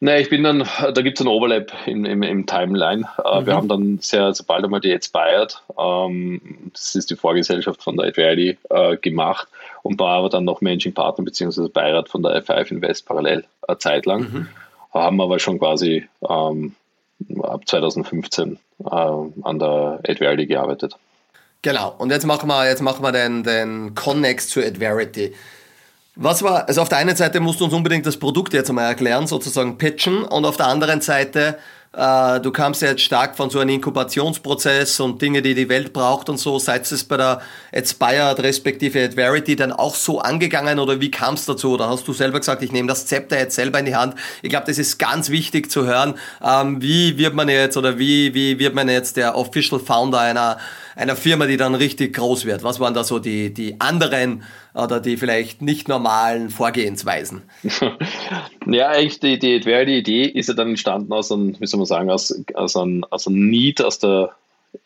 [0.00, 3.06] Naja, ich bin dann, da gibt es ein Overlap im, im, im Timeline.
[3.22, 3.46] Äh, mhm.
[3.46, 6.40] Wir haben dann sehr, sobald einmal die Expired, ähm,
[6.72, 9.46] das ist die Vorgesellschaft von der Adverity, äh, gemacht
[9.82, 11.68] und war aber dann noch Managing Partner bzw.
[11.68, 14.20] Beirat von der F5 Invest parallel eine Zeit lang.
[14.22, 14.48] Mhm.
[14.94, 16.74] Haben aber schon quasi ähm,
[17.42, 20.96] ab 2015 äh, an der Adverity gearbeitet.
[21.62, 25.34] Genau, und jetzt machen wir, jetzt machen wir den, den Connex zu Adverity.
[26.16, 28.86] Was war, also auf der einen Seite musst du uns unbedingt das Produkt jetzt einmal
[28.86, 31.58] erklären, sozusagen pitchen, und auf der anderen Seite
[31.94, 36.30] du kamst ja jetzt stark von so einem Inkubationsprozess und Dinge, die die Welt braucht
[36.30, 36.58] und so.
[36.58, 37.42] Seid es bei der
[37.74, 41.72] Adspired respektive Adverity dann auch so angegangen oder wie kam es dazu?
[41.72, 44.14] Oder hast du selber gesagt, ich nehme das Zepter jetzt selber in die Hand?
[44.40, 46.14] Ich glaube, das ist ganz wichtig zu hören.
[46.42, 50.58] Ähm, wie wird man jetzt oder wie, wie wird man jetzt der Official Founder einer,
[50.96, 52.62] einer Firma, die dann richtig groß wird?
[52.62, 54.42] Was waren da so die, die anderen
[54.74, 57.42] oder die vielleicht nicht normalen Vorgehensweisen?
[58.66, 61.86] ja, eigentlich die, die, die Idee ist ja dann entstanden aus einem, wie soll man
[61.86, 64.30] sagen, aus, aus einem, aus einem Need, aus der,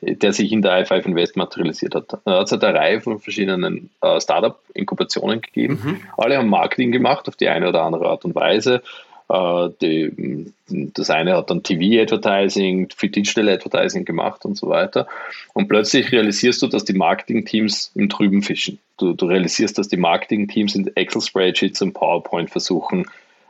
[0.00, 2.18] der sich in der i5 Invest materialisiert hat.
[2.24, 5.80] Da hat es halt eine Reihe von verschiedenen äh, Startup-Inkubationen gegeben.
[5.82, 6.00] Mhm.
[6.16, 8.82] Alle haben Marketing gemacht auf die eine oder andere Art und Weise.
[9.28, 15.06] Äh, die, das eine hat dann TV-Advertising, für Digital Advertising gemacht und so weiter.
[15.52, 18.78] Und plötzlich realisierst du, dass die Marketing-Teams im Trüben fischen.
[18.98, 23.06] Du, du realisierst, dass die Marketing-Teams in Excel-Spreadsheets und PowerPoint versuchen,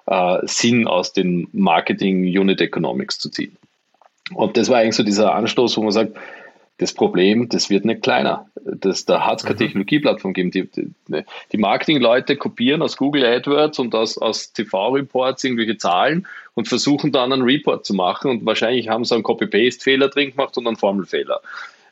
[0.07, 3.57] äh, Sinn aus den Marketing-Unit Economics zu ziehen.
[4.35, 6.17] Und das war eigentlich so dieser Anstoß, wo man sagt,
[6.79, 8.51] das Problem, das wird nicht kleiner.
[8.65, 9.59] Das, da hat es keine mhm.
[9.61, 10.51] Technologieplattform gegeben.
[10.51, 16.69] Die, die, die Marketingleute kopieren aus Google AdWords und aus, aus TV-Reports irgendwelche Zahlen und
[16.69, 20.67] versuchen dann einen Report zu machen und wahrscheinlich haben sie einen Copy-Paste-Fehler drin gemacht und
[20.67, 21.41] einen Formelfehler.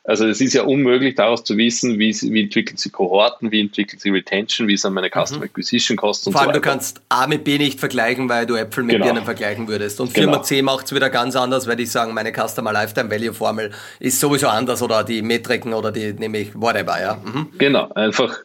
[0.07, 4.01] Also es ist ja unmöglich daraus zu wissen, wie, wie entwickelt sich Kohorten, wie entwickelt
[4.01, 5.45] sich Retention, wie sind meine Customer mhm.
[5.45, 8.55] Acquisition Costs und Vor allem, so du kannst A mit B nicht vergleichen, weil du
[8.55, 9.05] Äpfel mit genau.
[9.05, 9.99] Birnen vergleichen würdest.
[9.99, 10.43] Und Firma genau.
[10.43, 14.19] C macht es wieder ganz anders, weil die sagen, meine Customer Lifetime Value Formel ist
[14.19, 17.15] sowieso anders oder die Metriken oder die nehme ich whatever, ja.
[17.15, 17.47] Mhm.
[17.57, 18.37] Genau, einfach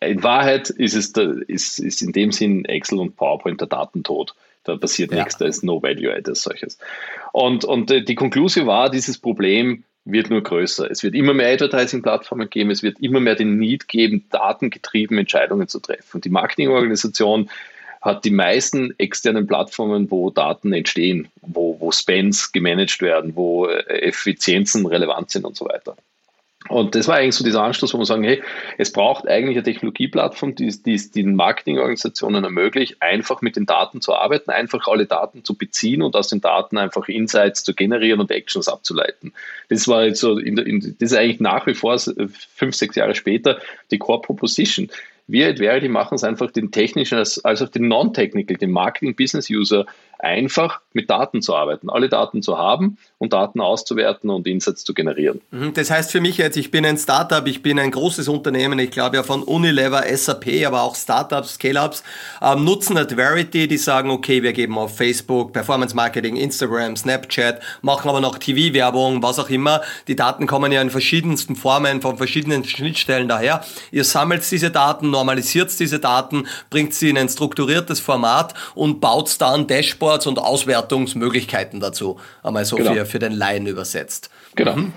[0.00, 1.12] in Wahrheit ist es
[1.46, 4.34] ist, ist in dem Sinn Excel und PowerPoint der Datentod.
[4.64, 5.18] Da passiert ja.
[5.18, 6.78] nichts, da ist no value add als solches.
[7.32, 10.90] Und, und äh, die Konklusion war, dieses Problem wird nur größer.
[10.90, 15.68] Es wird immer mehr Advertising-Plattformen geben, es wird immer mehr den Need geben, datengetrieben Entscheidungen
[15.68, 16.20] zu treffen.
[16.20, 17.50] Die Marketingorganisation
[18.00, 23.82] hat die meisten externen Plattformen, wo Daten entstehen, wo, wo Spends gemanagt werden, wo äh,
[24.02, 25.96] Effizienzen relevant sind und so weiter.
[26.68, 28.42] Und das war eigentlich so dieser Anstoß, wo man sagen, hey,
[28.78, 34.00] es braucht eigentlich eine Technologieplattform, die, die es den Marketingorganisationen ermöglicht, einfach mit den Daten
[34.00, 38.20] zu arbeiten, einfach alle Daten zu beziehen und aus den Daten einfach Insights zu generieren
[38.20, 39.32] und Actions abzuleiten.
[39.68, 43.14] Das war jetzt so, in, in, das ist eigentlich nach wie vor fünf, sechs Jahre
[43.14, 43.58] später
[43.90, 44.88] die Core Proposition.
[45.28, 49.86] Wir at Verity machen es einfach den technischen als, als auch den Non-Technical, den Marketing-Business-User
[50.18, 54.94] einfach mit Daten zu arbeiten, alle Daten zu haben und Daten auszuwerten und Insights zu
[54.94, 55.40] generieren.
[55.50, 58.78] Mhm, das heißt für mich jetzt, ich bin ein Startup, ich bin ein großes Unternehmen,
[58.78, 62.02] ich glaube ja von Unilever, SAP, aber auch Startups, Scale-Ups,
[62.42, 68.08] ähm, nutzen Adverity, die sagen, okay, wir geben auf Facebook, Performance Marketing, Instagram, Snapchat, machen
[68.08, 69.82] aber noch TV-Werbung, was auch immer.
[70.08, 73.62] Die Daten kommen ja in verschiedensten Formen, von verschiedenen Schnittstellen daher.
[73.90, 79.40] Ihr sammelt diese Daten, normalisiert diese Daten, bringt sie in ein strukturiertes Format und baut
[79.40, 82.18] dann Dashboards und Auswertungsmöglichkeiten dazu.
[82.42, 82.94] Einmal so genau.
[82.94, 84.30] für, für den Laien übersetzt.
[84.54, 84.76] Genau.
[84.76, 84.92] Mhm.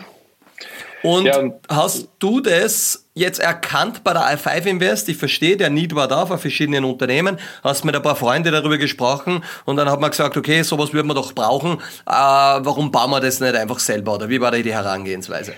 [1.01, 5.09] Und ja, hast du das jetzt erkannt bei der i5 Invest?
[5.09, 7.39] Ich verstehe, der Need war da von verschiedenen Unternehmen.
[7.63, 11.07] Hast mit ein paar Freunden darüber gesprochen und dann hat man gesagt, okay, sowas würden
[11.07, 11.79] wir doch brauchen.
[12.05, 14.15] Äh, warum bauen wir das nicht einfach selber?
[14.15, 15.53] Oder wie war da die Herangehensweise?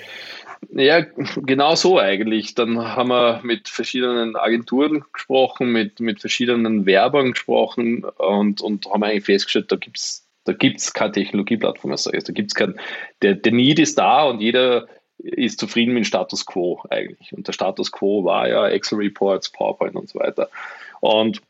[0.73, 2.55] Ja, genau so eigentlich.
[2.55, 9.03] Dann haben wir mit verschiedenen Agenturen gesprochen, mit, mit verschiedenen Werbern gesprochen und, und haben
[9.03, 12.23] eigentlich festgestellt, da gibt es da gibt's keine Technologieplattform als solches.
[12.23, 12.79] Da gibt's kein,
[13.21, 14.88] der, der Need ist da und jeder
[15.19, 17.31] ist zufrieden mit dem Status Quo eigentlich.
[17.34, 20.49] Und der Status Quo war ja Excel Reports, PowerPoint und so weiter.
[20.99, 21.41] Und,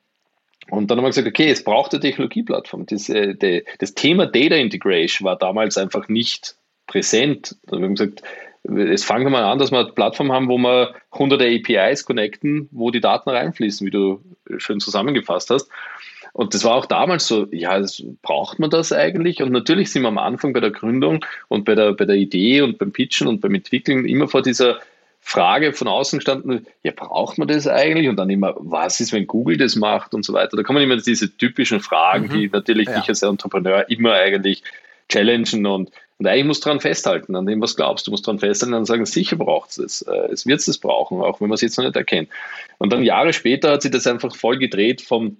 [0.69, 2.85] und dann haben wir gesagt, okay, es braucht eine Technologieplattform.
[2.85, 6.55] Das, äh, das Thema Data Integration war damals einfach nicht
[6.85, 7.55] präsent.
[7.67, 8.23] Wir haben gesagt,
[8.63, 12.69] es fangen wir mal an, dass wir eine Plattform haben, wo wir hunderte APIs connecten,
[12.71, 14.21] wo die Daten reinfließen, wie du
[14.57, 15.69] schön zusammengefasst hast.
[16.33, 19.41] Und das war auch damals so, ja, das, braucht man das eigentlich?
[19.41, 22.61] Und natürlich sind wir am Anfang bei der Gründung und bei der, bei der Idee
[22.61, 24.79] und beim Pitchen und beim Entwickeln immer vor dieser
[25.19, 28.07] Frage von außen gestanden, ja, braucht man das eigentlich?
[28.07, 30.55] Und dann immer, was ist, wenn Google das macht und so weiter.
[30.55, 32.29] Da kommen immer diese typischen Fragen, mhm.
[32.29, 32.99] die natürlich ja.
[32.99, 34.63] dich als Entrepreneur immer eigentlich
[35.09, 38.05] challengen und, und eigentlich musst du daran festhalten, an dem, was glaubst.
[38.05, 40.01] Du musst daran festhalten und sagen, sicher braucht es es.
[40.03, 42.29] Äh, es wird es brauchen, auch wenn man es jetzt noch nicht erkennt.
[42.77, 45.37] Und dann Jahre später hat sich das einfach voll gedreht vom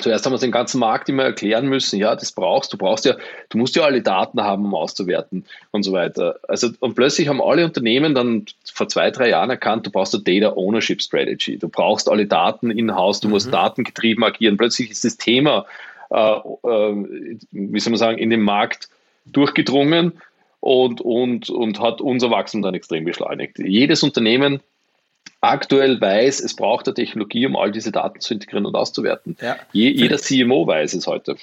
[0.00, 3.16] Zuerst haben wir den ganzen Markt immer erklären müssen, ja, das brauchst du, brauchst ja,
[3.48, 6.38] du musst ja alle Daten haben, um auszuwerten und so weiter.
[6.46, 10.22] Also, und plötzlich haben alle Unternehmen dann vor zwei, drei Jahren erkannt, du brauchst eine
[10.22, 11.58] Data Ownership Strategy.
[11.58, 13.32] Du brauchst alle Daten in-house, du mhm.
[13.32, 14.56] musst datengetrieben agieren.
[14.56, 15.66] Plötzlich ist das Thema,
[16.10, 16.94] äh, äh,
[17.50, 18.90] wie soll man sagen, in den Markt
[19.32, 20.20] durchgedrungen
[20.60, 23.58] und, und, und hat unser Wachstum dann extrem beschleunigt.
[23.58, 24.60] Jedes Unternehmen
[25.40, 29.36] aktuell weiß, es braucht eine Technologie, um all diese Daten zu integrieren und auszuwerten.
[29.40, 29.56] Ja.
[29.72, 31.36] Je, jeder CMO weiß es heute.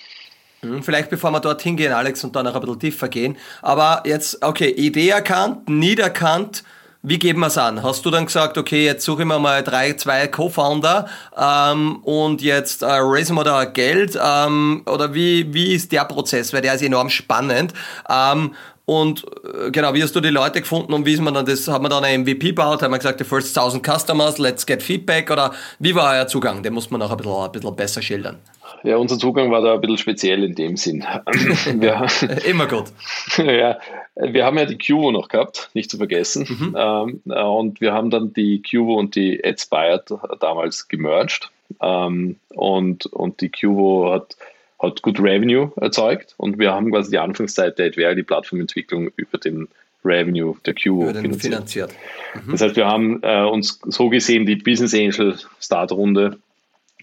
[0.62, 3.38] Hm, vielleicht bevor wir dorthin gehen, Alex, und dann noch ein bisschen tiefer gehen.
[3.62, 6.64] Aber jetzt, okay, Idee erkannt, Need erkannt.
[7.08, 7.84] Wie geben wir es an?
[7.84, 12.42] Hast du dann gesagt, okay, jetzt suche ich mir mal drei, zwei Co-Founder ähm, und
[12.42, 14.18] jetzt äh, raisen wir da Geld?
[14.20, 16.52] Ähm, oder wie, wie ist der Prozess?
[16.52, 17.74] Weil der ist enorm spannend.
[18.10, 21.46] Ähm, und äh, genau, wie hast du die Leute gefunden und wie ist man dann
[21.46, 24.66] das, hat man dann ein MVP gebaut, hat man gesagt, the first 1000 Customers, let's
[24.66, 26.64] get Feedback oder wie war euer Zugang?
[26.64, 28.40] Den muss man noch ein bisschen, ein bisschen besser schildern.
[28.84, 31.04] Ja, unser Zugang war da ein bisschen speziell in dem Sinn.
[31.66, 32.08] wir,
[32.46, 32.86] Immer gut.
[33.38, 33.78] ja,
[34.16, 36.48] wir haben ja die Cuvo noch gehabt, nicht zu vergessen.
[36.48, 36.76] Mhm.
[36.78, 41.50] Ähm, und wir haben dann die Cuvo und die Adspired damals gemerged.
[41.82, 44.38] Ähm, und, und die Cuvo hat
[44.78, 49.38] hat gut Revenue erzeugt und wir haben quasi die Anfangszeit der Adveria, die Plattformentwicklung über
[49.38, 49.68] den
[50.04, 51.42] Revenue der Q finanziert.
[51.42, 51.94] finanziert.
[52.36, 52.52] Mhm.
[52.52, 56.38] Das heißt, wir haben äh, uns so gesehen die Business Angel Startrunde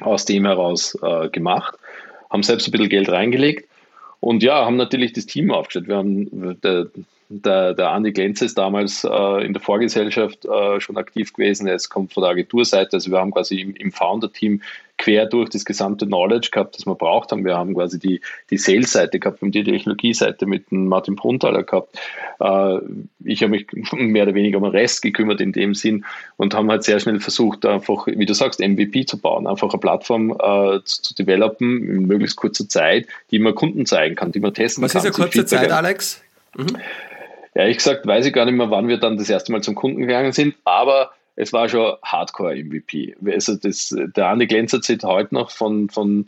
[0.01, 1.75] aus dem heraus äh, gemacht,
[2.31, 3.68] haben selbst ein bisschen Geld reingelegt
[4.22, 5.88] und ja, haben natürlich das Team aufgestellt.
[5.88, 6.87] Wir haben der,
[7.28, 11.66] der, der Andi Glenze ist damals äh, in der Vorgesellschaft äh, schon aktiv gewesen.
[11.66, 12.92] Er kommt von der Agenturseite.
[12.92, 14.62] Also wir haben quasi im, im Founder-Team
[15.02, 17.44] quer durch das gesamte Knowledge gehabt, das wir braucht haben.
[17.44, 21.64] Wir haben quasi die, die Sales-Seite gehabt, wir haben die Technologie-Seite mit dem Martin Bruntaler
[21.64, 21.98] gehabt.
[22.38, 22.78] Äh,
[23.24, 26.04] ich habe mich mehr oder weniger um den Rest gekümmert in dem Sinn
[26.36, 29.80] und haben halt sehr schnell versucht, einfach, wie du sagst, MVP zu bauen, einfach eine
[29.80, 34.38] Plattform äh, zu, zu developen in möglichst kurzer Zeit, die man Kunden zeigen kann, die
[34.38, 35.00] man testen Was kann.
[35.00, 36.22] Was ist eine kurze Zeit, Alex?
[36.56, 36.76] Mhm.
[37.54, 40.02] Ehrlich gesagt weiß ich gar nicht mehr, wann wir dann das erste Mal zum Kunden
[40.02, 43.16] gegangen sind, aber es war schon Hardcore-MVP.
[43.26, 46.26] Also der Andi Glenz erzählt heute noch von, von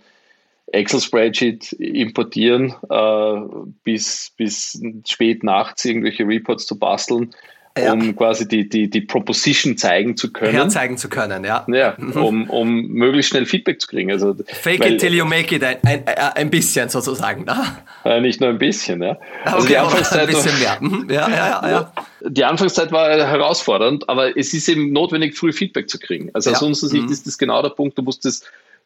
[0.66, 3.40] Excel-Spreadsheet importieren, äh,
[3.84, 7.34] bis, bis spät nachts irgendwelche Reports zu basteln
[7.76, 7.92] ja.
[7.92, 10.52] um quasi die, die, die Proposition zeigen zu können.
[10.52, 11.66] Herzeigen zu können, ja.
[11.68, 12.12] Ja, mhm.
[12.12, 14.10] um, um möglichst schnell Feedback zu kriegen.
[14.12, 17.44] Also, Fake weil, it till you make it, ein, ein, ein bisschen sozusagen.
[17.44, 17.56] Ne?
[18.04, 19.18] Äh, nicht nur ein bisschen, ja.
[19.44, 20.78] Also okay, die Anfangszeit ein bisschen mehr.
[20.80, 21.10] Mhm.
[21.10, 21.92] Ja, ja, ja, ja.
[22.26, 26.30] Die Anfangszeit war herausfordernd, aber es ist eben notwendig, früh Feedback zu kriegen.
[26.32, 27.12] Also aus unserer Sicht mhm.
[27.12, 28.42] ist das genau der Punkt, du musst das,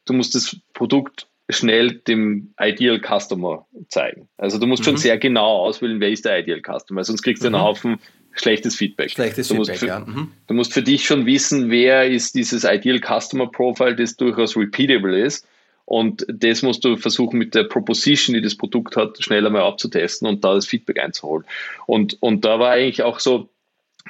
[0.06, 4.28] du musst das Produkt schnell dem Ideal Customer zeigen.
[4.36, 4.86] Also du musst mhm.
[4.86, 7.62] schon sehr genau auswählen, wer ist der Ideal Customer, sonst kriegst du einen mhm.
[7.62, 8.00] Haufen
[8.32, 9.10] schlechtes Feedback.
[9.10, 10.00] Schlechtes du Feedback, für, ja.
[10.00, 10.32] Mhm.
[10.46, 15.20] Du musst für dich schon wissen, wer ist dieses Ideal Customer Profile, das durchaus repeatable
[15.20, 15.46] ist
[15.90, 20.28] Und das musst du versuchen, mit der Proposition, die das Produkt hat, schneller mal abzutesten
[20.28, 21.46] und da das Feedback einzuholen.
[21.86, 23.48] Und, und da war eigentlich auch so,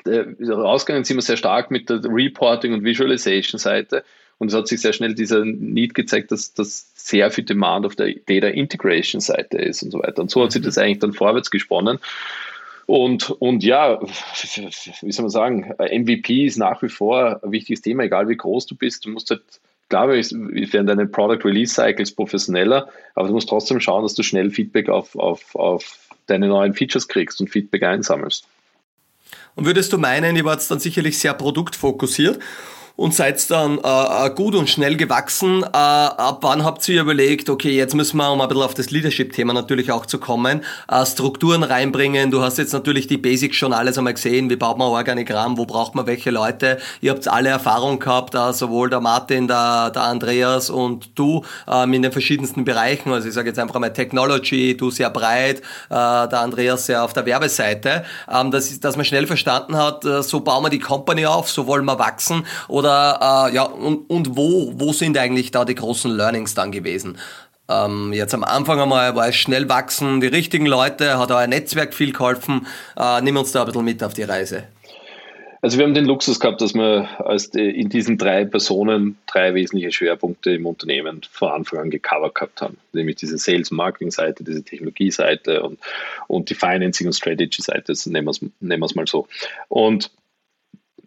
[0.05, 4.03] äh, rausgegangen sind wir sehr stark mit der Reporting und Visualization Seite.
[4.39, 7.95] Und es hat sich sehr schnell dieser Need gezeigt, dass das sehr viel Demand auf
[7.95, 10.21] der Data Integration Seite ist und so weiter.
[10.21, 12.01] Und so hat sich das eigentlich dann vorwärts gesponnen.
[12.89, 18.05] Und, und ja, wie soll man sagen, MVP ist nach wie vor ein wichtiges Thema,
[18.05, 19.05] egal wie groß du bist.
[19.05, 19.43] Du musst halt,
[19.91, 24.51] klar, werden deine Product Release Cycles professioneller, aber du musst trotzdem schauen, dass du schnell
[24.51, 28.49] Feedback auf, auf, auf deine neuen Features kriegst und Feedback einsammelst.
[29.55, 32.39] Und würdest du meinen, ihr wart dann sicherlich sehr produktfokussiert
[32.99, 35.63] und seid dann äh, äh, gut und schnell gewachsen.
[35.63, 38.91] Äh, ab wann habt ihr überlegt, okay, jetzt müssen wir, um ein bisschen auf das
[38.91, 42.33] Leadership-Thema natürlich auch zu kommen, äh, Strukturen reinbringen.
[42.33, 44.51] Du hast jetzt natürlich die Basics schon alles einmal gesehen.
[44.51, 45.57] Wie baut man Organigramm?
[45.59, 46.79] Wo braucht man welche Leute?
[47.01, 51.93] Ihr habt alle Erfahrung gehabt, äh, sowohl der Martin, der, der Andreas und du ähm,
[51.93, 53.13] in den verschiedensten Bereichen.
[53.13, 57.13] Also ich sage jetzt einfach mal Technology, du sehr breit, äh, der Andreas sehr auf
[57.13, 58.05] der Werbeseite.
[58.29, 61.69] Ähm, dass, dass man schnell verstanden hat, äh, so bauen wir die Company auf, so
[61.69, 62.45] wollen wir wachsen.
[62.67, 66.73] Oder oder äh, ja, und, und wo, wo sind eigentlich da die großen Learnings dann
[66.73, 67.19] gewesen?
[67.69, 71.93] Ähm, jetzt am Anfang einmal war es schnell wachsen, die richtigen Leute, hat euer Netzwerk
[71.93, 72.67] viel geholfen.
[72.97, 74.65] Äh, nimm uns da ein bisschen mit auf die Reise.
[75.61, 79.91] Also wir haben den Luxus gehabt, dass wir als in diesen drei Personen drei wesentliche
[79.91, 82.79] Schwerpunkte im Unternehmen von Anfang an gecovert gehabt haben.
[82.93, 85.81] Nämlich diese Sales-Marketing-Seite, diese Technologie-Seite und,
[86.29, 88.29] und die Financing- und Strategy-Seite, nehmen
[88.61, 89.27] wir es mal so.
[89.67, 90.13] Und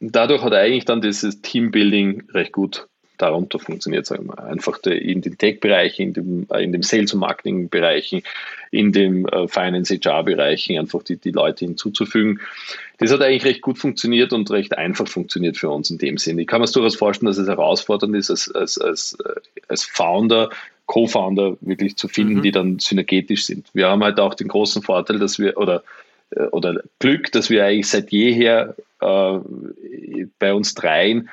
[0.02, 2.88] dadurch hat eigentlich dann dieses Teambuilding recht gut
[3.22, 4.44] darunter funktioniert, sagen wir mal.
[4.44, 8.24] Einfach in den Tech-Bereichen, in dem, äh, in dem Sales- und Marketing-Bereichen,
[8.72, 12.40] in dem äh, Finance-HR-Bereichen einfach die, die Leute hinzuzufügen.
[12.98, 16.40] Das hat eigentlich recht gut funktioniert und recht einfach funktioniert für uns in dem Sinn.
[16.40, 20.50] Ich kann mir durchaus vorstellen, dass es herausfordernd ist, als, als, als, äh, als Founder,
[20.88, 22.42] Co-Founder wirklich zu finden, mhm.
[22.42, 23.68] die dann synergetisch sind.
[23.74, 25.84] Wir haben halt auch den großen Vorteil, dass wir, oder
[26.52, 31.30] oder Glück, dass wir eigentlich seit jeher äh, bei uns dreien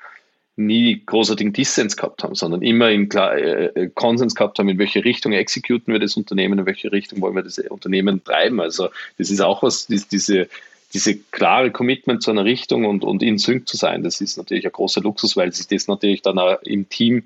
[0.59, 5.05] nie großartigen Dissens gehabt haben, sondern immer in äh, äh, Konsens gehabt haben, in welche
[5.05, 8.61] Richtung exekuten wir das Unternehmen, in welche Richtung wollen wir das Unternehmen treiben.
[8.61, 8.89] Also
[9.19, 10.49] das ist auch was, diese,
[10.93, 14.67] diese klare Commitment zu einer Richtung und, und in Sync zu sein, das ist natürlich
[14.67, 17.23] ein großer Luxus, weil sich das natürlich dann auch im Team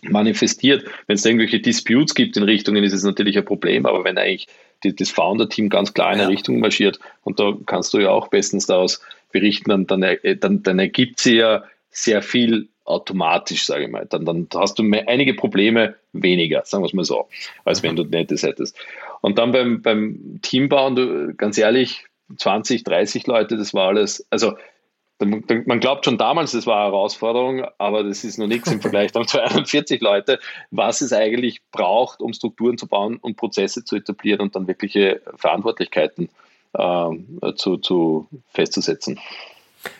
[0.00, 0.86] manifestiert.
[1.06, 4.48] Wenn es irgendwelche Disputes gibt in Richtungen, ist es natürlich ein Problem, aber wenn eigentlich
[4.82, 6.28] die, das Founder-Team ganz klar in eine ja.
[6.28, 9.02] Richtung marschiert und da kannst du ja auch bestens daraus
[9.32, 14.06] berichten, dann, dann, äh, dann, dann ergibt sie ja sehr viel automatisch, sage ich mal.
[14.06, 17.28] Dann, dann hast du einige Probleme weniger, sagen wir es mal so,
[17.64, 18.76] als wenn du Nettes hättest.
[19.20, 22.04] Und dann beim, beim Teambauen, du, ganz ehrlich,
[22.36, 24.54] 20, 30 Leute, das war alles, also
[25.20, 29.12] man glaubt schon damals, das war eine Herausforderung, aber das ist noch nichts im Vergleich
[29.12, 30.40] zu 42 Leute,
[30.72, 35.22] was es eigentlich braucht, um Strukturen zu bauen und Prozesse zu etablieren und dann wirkliche
[35.36, 39.18] Verantwortlichkeiten äh, zu, zu festzusetzen.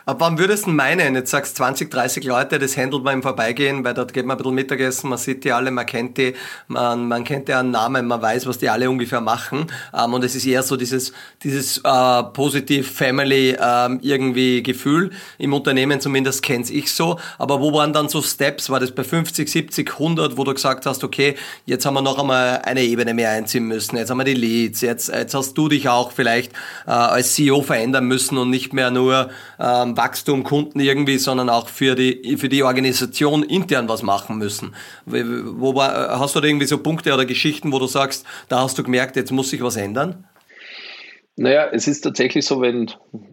[0.05, 1.15] Ab wann würdest du meinen?
[1.15, 4.39] Jetzt sagst 20, 30 Leute, das handelt man im Vorbeigehen, weil dort geht man ein
[4.39, 6.35] bisschen Mittagessen, man sieht die alle, man kennt die,
[6.69, 9.67] man, man kennt deren Namen, man weiß, was die alle ungefähr machen.
[9.97, 11.13] Ähm, und es ist eher so dieses,
[11.43, 15.11] dieses äh, positiv Family ähm, irgendwie Gefühl.
[15.39, 17.19] Im Unternehmen zumindest kenn's ich so.
[17.39, 18.71] Aber wo waren dann so Steps?
[18.71, 22.19] War das bei 50, 70, 100, wo du gesagt hast, okay, jetzt haben wir noch
[22.19, 25.69] einmal eine Ebene mehr einziehen müssen, jetzt haben wir die Leads, jetzt, jetzt hast du
[25.69, 26.53] dich auch vielleicht
[26.87, 31.49] äh, als CEO verändern müssen und nicht mehr nur äh, ähm, Wachstum, Kunden irgendwie, sondern
[31.49, 34.75] auch für die, für die Organisation intern was machen müssen.
[35.07, 38.79] Wo war, hast du da irgendwie so Punkte oder Geschichten, wo du sagst, da hast
[38.79, 40.25] du gemerkt, jetzt muss sich was ändern?
[41.37, 42.91] Naja, es ist tatsächlich so, wenn,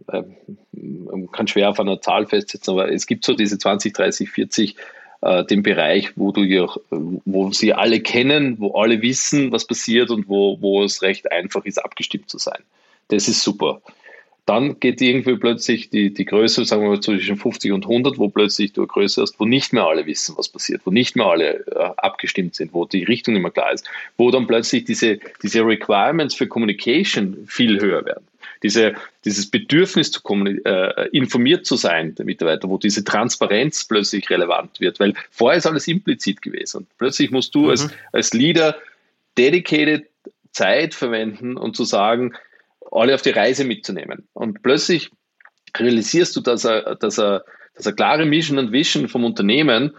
[0.07, 0.23] äh,
[0.71, 4.75] man kann schwer auf einer Zahl festsetzen, aber es gibt so diese 20, 30, 40
[5.21, 10.11] äh, den Bereich, wo du ja, wo sie alle kennen, wo alle wissen, was passiert
[10.11, 12.63] und wo, wo es recht einfach ist, abgestimmt zu sein.
[13.09, 13.81] Das ist super.
[14.49, 18.29] Dann geht irgendwie plötzlich die, die Größe, sagen wir mal zwischen 50 und 100, wo
[18.29, 21.27] plötzlich du eine Größe hast, wo nicht mehr alle wissen, was passiert, wo nicht mehr
[21.27, 23.87] alle äh, abgestimmt sind, wo die Richtung immer klar ist,
[24.17, 28.25] wo dann plötzlich diese, diese Requirements für Communication viel höher werden.
[28.63, 34.79] Diese, dieses Bedürfnis zu äh, informiert zu sein, der Mitarbeiter, wo diese Transparenz plötzlich relevant
[34.79, 37.69] wird, weil vorher ist alles implizit gewesen und plötzlich musst du mhm.
[37.69, 38.75] als, als Leader
[39.37, 40.07] dedicated
[40.51, 42.33] Zeit verwenden und zu sagen,
[42.91, 44.27] alle auf die Reise mitzunehmen.
[44.33, 45.11] Und plötzlich
[45.77, 49.95] realisierst du, dass er, dass er, dass eine klare Mission und Vision vom Unternehmen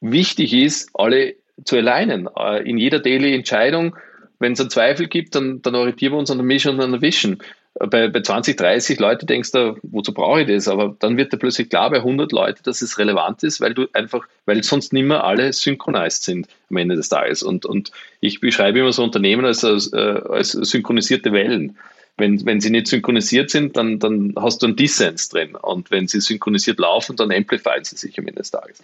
[0.00, 2.28] wichtig ist, alle zu alignen.
[2.36, 3.96] Äh, in jeder Daily Entscheidung,
[4.38, 6.92] wenn es einen Zweifel gibt, dann, dann orientieren wir uns an der Mission und an
[6.92, 7.38] der Vision.
[7.78, 10.68] bei, bei 20, 30 Leute denkst du, wozu brauche ich das?
[10.68, 13.86] Aber dann wird dir plötzlich klar bei 100 Leute, dass es relevant ist, weil du
[13.92, 17.42] einfach, weil sonst nicht mehr alle synchronisiert sind am Ende des Tages.
[17.42, 21.78] Und, und ich beschreibe immer so Unternehmen als, als, äh, als synchronisierte Wellen.
[22.18, 25.54] Wenn, wenn sie nicht synchronisiert sind, dann, dann hast du einen Dissens drin.
[25.54, 28.82] Und wenn sie synchronisiert laufen, dann amplifieren sie sich am Ende des Tages.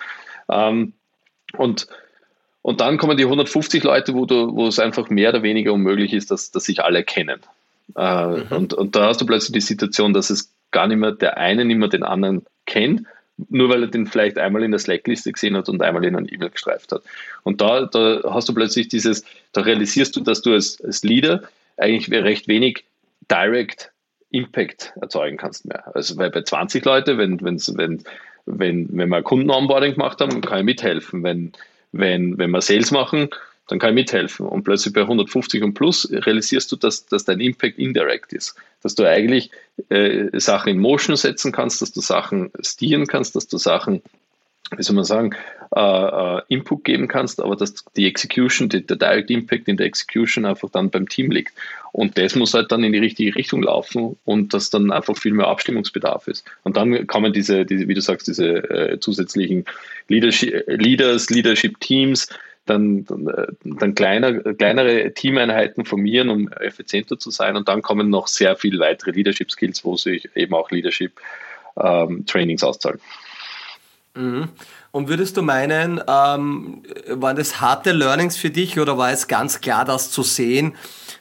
[0.50, 0.92] Ähm,
[1.56, 1.88] und,
[2.60, 6.12] und dann kommen die 150 Leute, wo, du, wo es einfach mehr oder weniger unmöglich
[6.12, 7.40] ist, dass, dass sich alle kennen.
[7.96, 8.46] Äh, mhm.
[8.50, 11.64] und, und da hast du plötzlich die Situation, dass es gar nicht mehr der eine
[11.64, 13.06] nicht mehr den anderen kennt,
[13.48, 16.28] nur weil er den vielleicht einmal in der Slackliste gesehen hat und einmal in ein
[16.30, 17.02] E-Mail gestreift hat.
[17.42, 21.42] Und da, da hast du plötzlich dieses, da realisierst du, dass du als, als Leader
[21.76, 22.84] eigentlich recht wenig
[23.32, 23.92] Direct
[24.30, 25.94] Impact erzeugen kannst mehr.
[25.94, 28.02] Also weil bei 20 Leute, wenn, wenn's, wenn,
[28.46, 31.22] wenn, wenn wir Kunden-Onboarding gemacht haben, kann ich mithelfen.
[31.22, 31.52] Wenn,
[31.92, 33.28] wenn, wenn wir Sales machen,
[33.68, 34.46] dann kann ich mithelfen.
[34.46, 38.56] Und plötzlich bei 150 und plus realisierst du, dass, dass dein Impact indirect ist.
[38.82, 39.50] Dass du eigentlich
[39.88, 44.02] äh, Sachen in Motion setzen kannst, dass du Sachen steeren kannst, dass du Sachen,
[44.76, 45.34] wie soll man sagen,
[45.74, 49.86] äh, äh, Input geben kannst, aber dass die Execution, die, der Direct Impact in der
[49.86, 51.54] Execution einfach dann beim Team liegt.
[51.92, 55.32] Und das muss halt dann in die richtige Richtung laufen und dass dann einfach viel
[55.32, 56.44] mehr Abstimmungsbedarf ist.
[56.62, 59.64] Und dann kommen diese, diese wie du sagst, diese äh, zusätzlichen
[60.08, 62.28] Leadership, Leaders, Leadership Teams,
[62.66, 67.56] dann, dann, äh, dann kleiner, kleinere Teameinheiten formieren, um effizienter zu sein.
[67.56, 71.12] Und dann kommen noch sehr viel weitere Leadership Skills, wo sich eben auch Leadership
[71.76, 73.00] ähm, Trainings auszahlen.
[74.14, 74.50] Mhm.
[74.90, 79.62] Und würdest du meinen, ähm, waren das harte Learnings für dich oder war es ganz
[79.62, 80.74] klar, das zu sehen,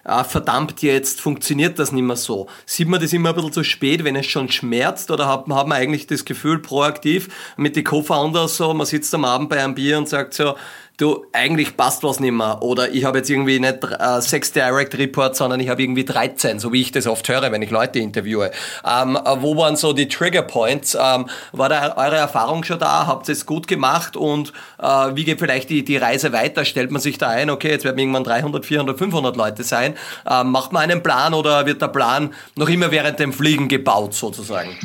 [0.03, 2.47] äh, verdammt, jetzt funktioniert das nicht mehr so?
[2.65, 5.67] Sieht man das immer ein bisschen zu spät, wenn es schon schmerzt oder hat, hat
[5.67, 9.75] man eigentlich das Gefühl proaktiv mit den Co-Founders so, man sitzt am Abend bei einem
[9.75, 10.55] Bier und sagt so,
[10.97, 12.61] du, eigentlich passt was nicht mehr.
[12.61, 16.59] Oder ich habe jetzt irgendwie nicht äh, sechs Direct Reports, sondern ich habe irgendwie 13,
[16.59, 18.51] so wie ich das oft höre, wenn ich Leute interviewe.
[18.85, 20.95] Ähm, äh, wo waren so die Trigger Points?
[20.95, 23.07] Ähm, war da eure Erfahrung schon da?
[23.07, 24.15] Habt ihr es gut gemacht?
[24.15, 24.85] Und äh,
[25.15, 26.65] wie geht vielleicht die, die Reise weiter?
[26.65, 29.95] Stellt man sich da ein, okay, jetzt werden irgendwann 300, 400, 500 Leute sein.
[30.29, 34.13] Ähm, macht man einen Plan oder wird der Plan noch immer während dem Fliegen gebaut
[34.13, 34.77] sozusagen?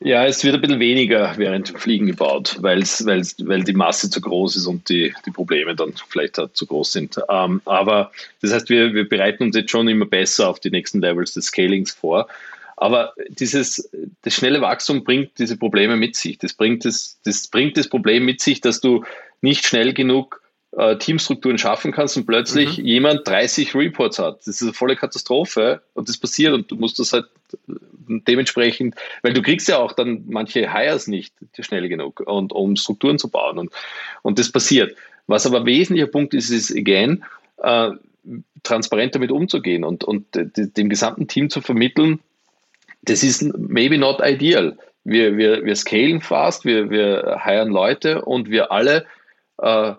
[0.00, 4.10] Ja, es wird ein bisschen weniger während dem Fliegen gebaut, weil's, weil's, weil die Masse
[4.10, 7.18] zu groß ist und die, die Probleme dann vielleicht zu groß sind.
[7.30, 8.10] Ähm, aber
[8.42, 11.46] das heißt, wir, wir bereiten uns jetzt schon immer besser auf die nächsten Levels des
[11.46, 12.28] Scalings vor.
[12.76, 13.88] Aber dieses,
[14.22, 16.38] das schnelle Wachstum bringt diese Probleme mit sich.
[16.38, 19.04] Das bringt das, das bringt das Problem mit sich, dass du
[19.40, 20.42] nicht schnell genug
[20.76, 22.84] äh, Teamstrukturen schaffen kannst und plötzlich mhm.
[22.84, 24.38] jemand 30 Reports hat.
[24.40, 27.26] Das ist eine volle Katastrophe und das passiert und du musst das halt
[28.06, 33.18] dementsprechend, weil du kriegst ja auch dann manche Hires nicht schnell genug und um Strukturen
[33.18, 33.72] zu bauen und,
[34.22, 34.96] und das passiert.
[35.26, 37.24] Was aber ein wesentlicher Punkt ist, ist again,
[37.62, 37.90] äh,
[38.62, 42.20] transparent damit umzugehen und, und dem gesamten Team zu vermitteln,
[43.02, 44.76] das ist maybe not ideal.
[45.04, 49.04] Wir, wir, wir scalen fast, wir, wir hiren Leute und wir alle
[49.58, 49.92] äh,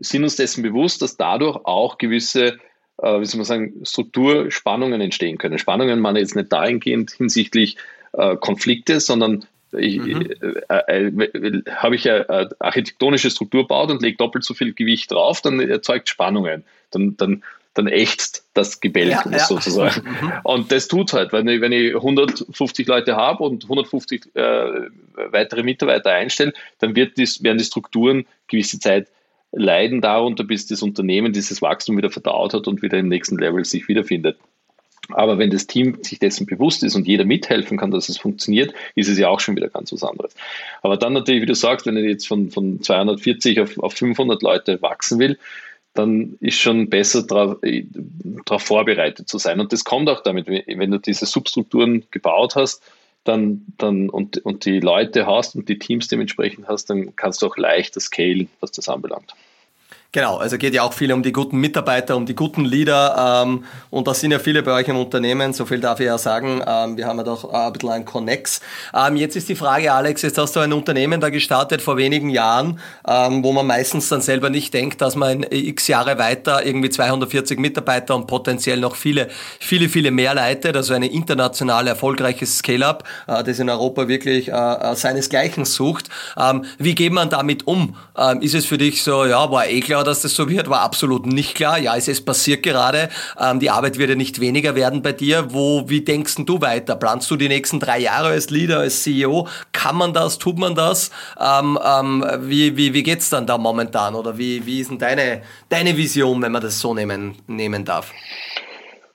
[0.00, 2.58] sind uns dessen bewusst, dass dadurch auch gewisse,
[2.98, 5.58] äh, wie soll man sagen, Strukturspannungen entstehen können.
[5.58, 7.76] Spannungen meine jetzt nicht dahingehend hinsichtlich
[8.12, 10.30] äh, Konflikte, sondern mhm.
[10.68, 15.40] äh, äh, habe ich eine architektonische Struktur baut und lege doppelt so viel Gewicht drauf,
[15.42, 16.64] dann erzeugt Spannungen.
[16.90, 19.38] Dann, dann, dann ächzt das Gebälk ja, ja.
[19.38, 20.02] sozusagen.
[20.20, 20.32] Mhm.
[20.42, 24.88] Und das tut halt, wenn ich, wenn ich 150 Leute habe und 150 äh,
[25.30, 29.08] weitere Mitarbeiter einstelle, dann wird dies, werden die Strukturen gewisse Zeit
[29.52, 33.64] leiden darunter, bis das Unternehmen dieses Wachstum wieder verdaut hat und wieder im nächsten Level
[33.64, 34.36] sich wiederfindet.
[35.12, 38.72] Aber wenn das Team sich dessen bewusst ist und jeder mithelfen kann, dass es funktioniert,
[38.94, 40.34] ist es ja auch schon wieder ganz was anderes.
[40.82, 44.42] Aber dann natürlich, wie du sagst, wenn ich jetzt von, von 240 auf, auf 500
[44.42, 45.38] Leute wachsen will,
[45.94, 47.58] dann ist schon besser darauf
[48.62, 49.58] vorbereitet zu sein.
[49.58, 52.82] Und das kommt auch damit, wenn du diese Substrukturen gebaut hast,
[53.24, 57.46] dann, dann und, und die Leute hast und die Teams dementsprechend hast, dann kannst du
[57.46, 59.34] auch leichter scalen, was das anbelangt.
[60.12, 63.64] Genau, also geht ja auch viel um die guten Mitarbeiter, um die guten Leader ähm,
[63.90, 66.60] und da sind ja viele bei euch im Unternehmen, so viel darf ich ja sagen,
[66.66, 68.60] ähm, wir haben ja doch ein bisschen einen Connex.
[68.92, 72.28] Ähm, jetzt ist die Frage, Alex, jetzt hast du ein Unternehmen da gestartet vor wenigen
[72.28, 76.66] Jahren, ähm, wo man meistens dann selber nicht denkt, dass man in x Jahre weiter
[76.66, 79.28] irgendwie 240 Mitarbeiter und potenziell noch viele,
[79.60, 84.52] viele, viele mehr leitet, also eine internationale erfolgreiches Scale-Up, äh, das in Europa wirklich äh,
[84.52, 86.08] äh seinesgleichen sucht.
[86.36, 87.94] Ähm, wie geht man damit um?
[88.18, 90.80] Ähm, ist es für dich so, ja, war eh klar, dass das so wird, war
[90.80, 91.78] absolut nicht klar.
[91.78, 93.08] Ja, es ist passiert gerade.
[93.38, 95.52] Ähm, die Arbeit wird ja nicht weniger werden bei dir.
[95.52, 96.96] Wo, wie denkst du weiter?
[96.96, 99.48] Planst du die nächsten drei Jahre als Leader, als CEO?
[99.72, 100.38] Kann man das?
[100.38, 101.10] Tut man das?
[101.38, 104.14] Ähm, ähm, wie wie, wie geht's dann da momentan?
[104.14, 108.12] Oder wie, wie ist denn deine, deine Vision, wenn man das so nehmen, nehmen darf?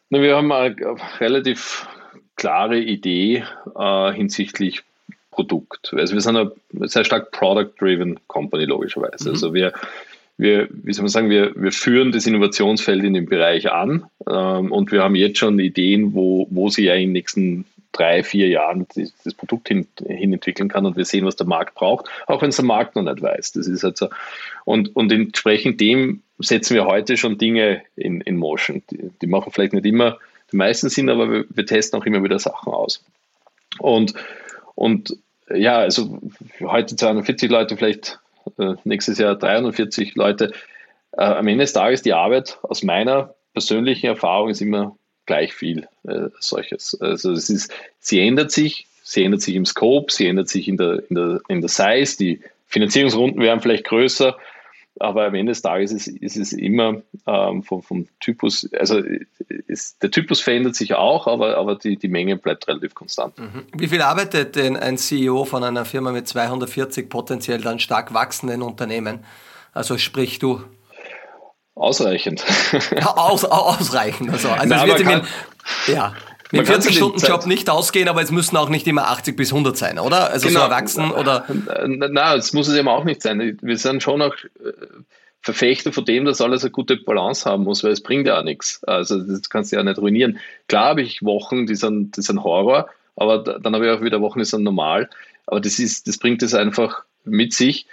[0.09, 0.75] Na, wir haben eine
[1.19, 1.87] relativ
[2.35, 3.43] klare Idee
[3.77, 4.83] äh, hinsichtlich
[5.31, 5.93] Produkt.
[5.93, 6.51] Also wir sind eine
[6.87, 9.29] sehr stark Product-driven Company, logischerweise.
[9.29, 9.35] Mhm.
[9.35, 9.73] Also wir,
[10.37, 14.71] wir, wie soll man sagen, wir, wir führen das Innovationsfeld in dem Bereich an ähm,
[14.71, 18.49] und wir haben jetzt schon Ideen, wo, wo sie ja in den nächsten drei, vier
[18.49, 22.07] Jahren das, das Produkt hin, hin, entwickeln kann und wir sehen, was der Markt braucht,
[22.27, 23.53] auch wenn es der Markt noch nicht weiß.
[23.53, 24.09] Das ist halt so.
[24.65, 28.83] Und, und entsprechend dem setzen wir heute schon Dinge in, in Motion.
[28.91, 30.17] Die, die machen vielleicht nicht immer
[30.51, 33.03] die meisten Sinn, aber wir, wir testen auch immer wieder Sachen aus.
[33.79, 34.13] Und,
[34.75, 35.17] und
[35.53, 36.19] ja, also
[36.61, 38.19] heute 240 Leute, vielleicht
[38.83, 40.51] nächstes Jahr 340 Leute.
[41.11, 45.87] Äh, am Ende des Tages die Arbeit aus meiner persönlichen Erfahrung ist immer gleich viel
[46.03, 46.99] äh, solches.
[46.99, 50.77] Also es ist, sie ändert sich, sie ändert sich im Scope, sie ändert sich in
[50.77, 54.37] der, in der, in der Size, die Finanzierungsrunden werden vielleicht größer,
[54.99, 59.01] aber am Ende des Tages ist, ist es immer ähm, vom, vom, Typus, also
[59.67, 63.37] ist, der Typus verändert sich auch, aber, aber die, die Menge bleibt relativ konstant.
[63.37, 63.65] Mhm.
[63.75, 68.61] Wie viel arbeitet denn ein CEO von einer Firma mit 240 potenziell dann stark wachsenden
[68.61, 69.25] Unternehmen?
[69.73, 70.63] Also sprich du.
[71.75, 72.45] Ausreichend.
[73.05, 74.29] Aus, ausreichend.
[74.29, 75.27] Also, also Nein, kann,
[75.87, 76.13] ja.
[76.51, 80.29] Mit 40-Stunden-Job nicht ausgehen, aber es müssen auch nicht immer 80 bis 100 sein, oder?
[80.29, 80.59] Also genau.
[80.59, 81.45] so erwachsen oder?
[81.87, 83.57] Nein, es muss es eben auch nicht sein.
[83.61, 84.71] Wir sind schon auch äh,
[85.41, 88.43] Verfechter von dem, dass alles eine gute Balance haben muss, weil es bringt ja auch
[88.43, 88.83] nichts.
[88.83, 90.39] Also das kannst du ja nicht ruinieren.
[90.67, 94.21] Klar habe ich Wochen, die sind, die sind Horror, aber dann habe ich auch wieder
[94.21, 95.09] Wochen, die sind normal.
[95.47, 97.85] Aber das ist, das bringt es einfach mit sich.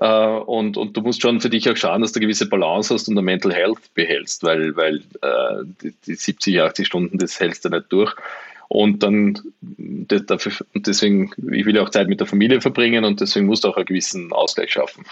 [0.00, 2.94] Äh, und, und du musst schon für dich auch schauen, dass du eine gewisse Balance
[2.94, 7.38] hast und eine Mental Health behältst, weil, weil äh, die, die 70, 80 Stunden, das
[7.38, 8.14] hältst du nicht durch.
[8.68, 13.64] Und dann, dafür, deswegen, ich will auch Zeit mit der Familie verbringen und deswegen musst
[13.64, 15.04] du auch einen gewissen Ausgleich schaffen.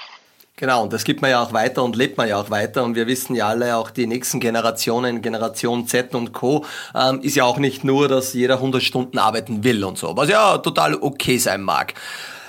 [0.57, 2.85] Genau, und das gibt man ja auch weiter und lebt man ja auch weiter.
[2.85, 6.65] Und wir wissen ja alle, auch die nächsten Generationen, Generation Z und Co.,
[6.95, 10.29] ähm, ist ja auch nicht nur, dass jeder 100 Stunden arbeiten will und so, was
[10.29, 11.95] ja total okay sein mag.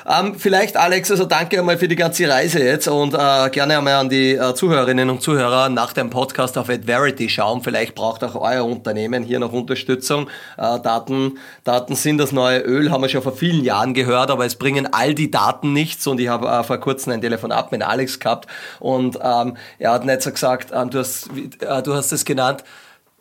[0.07, 3.95] Ähm, vielleicht, Alex, also danke einmal für die ganze Reise jetzt und äh, gerne einmal
[3.95, 7.61] an die äh, Zuhörerinnen und Zuhörer nach dem Podcast auf AdVerity schauen.
[7.61, 10.27] Vielleicht braucht auch euer Unternehmen hier noch Unterstützung.
[10.57, 14.45] Äh, Daten, Daten sind das neue Öl, haben wir schon vor vielen Jahren gehört, aber
[14.45, 17.83] es bringen all die Daten nichts und ich habe äh, vor kurzem ein Telefonat mit
[17.83, 18.47] Alex gehabt
[18.79, 21.29] und ähm, er hat nicht so gesagt, ähm, du hast,
[21.59, 22.63] äh, du hast es genannt,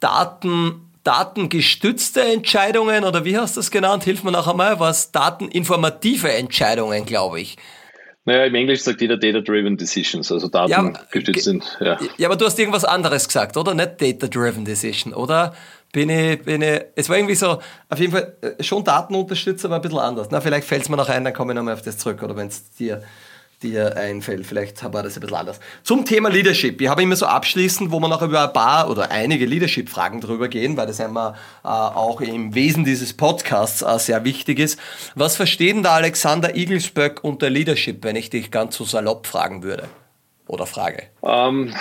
[0.01, 4.05] Daten datengestützte Entscheidungen oder wie hast du das genannt?
[4.05, 7.57] Hilf mir noch einmal, was dateninformative Entscheidungen, glaube ich.
[8.27, 11.79] Naja, im Englisch sagt jeder Data-Driven Decisions, also datengestützt ja, sind.
[11.81, 11.99] Ja.
[12.19, 13.75] ja, aber du hast irgendwas anderes gesagt, oder?
[13.75, 15.55] Nicht Data-Driven Decision, oder?
[15.93, 19.77] Bin ich, bin ich, es war irgendwie so, auf jeden Fall äh, schon Datenunterstützer, aber
[19.77, 20.29] ein bisschen anders.
[20.31, 22.37] Na, vielleicht fällt es mir noch ein, dann komme ich nochmal auf das zurück, oder
[22.37, 23.03] wenn es dir
[23.63, 24.47] dir einfällt.
[24.47, 25.61] Vielleicht war das ein bisschen anders.
[25.83, 26.81] Zum Thema Leadership.
[26.81, 30.49] Ich habe immer so abschließend, wo wir noch über ein paar oder einige Leadership-Fragen drüber
[30.49, 31.35] gehen, weil das einmal
[31.65, 34.81] äh, auch im Wesen dieses Podcasts äh, sehr wichtig ist.
[35.15, 39.63] Was versteht denn der Alexander Igelsböck unter Leadership, wenn ich dich ganz so salopp fragen
[39.63, 39.89] würde?
[40.47, 41.05] Oder frage?
[41.21, 41.75] Um, ähm,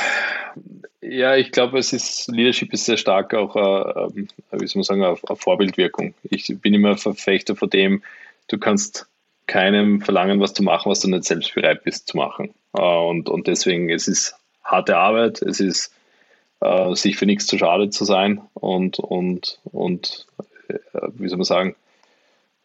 [1.01, 4.15] ja, ich glaube, es ist, Leadership ist sehr stark auch, äh,
[4.51, 6.13] wie soll man sagen, eine Vorbildwirkung.
[6.23, 8.03] Ich bin immer Verfechter von dem,
[8.47, 9.08] du kannst
[9.49, 12.53] keinem verlangen, was zu machen, was du nicht selbst bereit bist zu machen.
[12.73, 15.91] Äh, und, und deswegen, es ist harte Arbeit, es ist
[16.61, 20.27] äh, sich für nichts zu schade zu sein und, und, und
[20.69, 20.77] äh,
[21.15, 21.75] wie soll man sagen,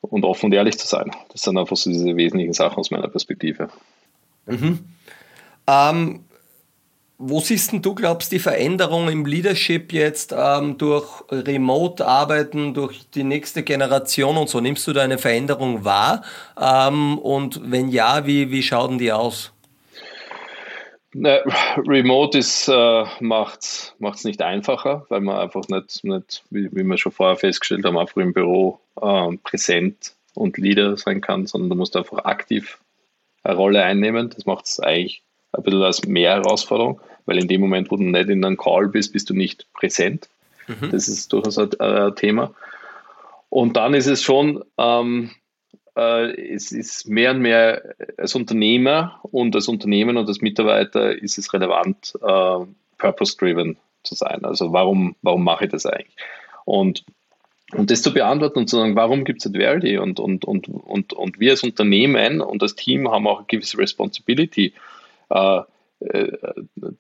[0.02, 1.10] und offen und ehrlich zu sein.
[1.32, 3.70] Das sind einfach so diese wesentlichen Sachen aus meiner Perspektive.
[4.46, 4.84] Mhm.
[5.66, 6.24] Ähm,
[7.26, 13.62] wo siehst du, glaubst die Veränderung im Leadership jetzt ähm, durch Remote-Arbeiten, durch die nächste
[13.62, 14.60] Generation und so?
[14.60, 16.22] Nimmst du da eine Veränderung wahr?
[16.60, 19.52] Ähm, und wenn ja, wie, wie schauen die aus?
[21.14, 21.38] Na,
[21.76, 26.98] Remote ist, äh, macht es nicht einfacher, weil man einfach nicht, nicht wie, wie wir
[26.98, 31.76] schon vorher festgestellt haben, einfach im Büro äh, präsent und Leader sein kann, sondern du
[31.76, 32.80] musst einfach aktiv
[33.44, 34.28] eine Rolle einnehmen.
[34.28, 35.22] Das macht es eigentlich
[35.52, 38.88] ein bisschen als mehr Herausforderung, weil in dem Moment, wo du nicht in einem Call
[38.88, 40.28] bist, bist du nicht präsent.
[40.66, 40.90] Mhm.
[40.90, 42.54] Das ist durchaus ein, ein, Thema.
[43.48, 45.30] Und dann ist es schon, ähm,
[45.96, 51.38] äh, es ist mehr und mehr als Unternehmer und als Unternehmen und als Mitarbeiter ist
[51.38, 52.66] es relevant, äh,
[52.98, 54.44] purpose-driven zu sein.
[54.44, 56.16] Also warum, warum mache ich das eigentlich?
[56.64, 57.04] Und
[57.72, 59.98] und das zu beantworten und zu sagen, warum gibt es Adverity?
[59.98, 63.78] Und, und, und, und, und wir als Unternehmen und als Team haben auch eine gewisse
[63.78, 64.74] Responsibility,
[65.30, 65.62] äh, äh,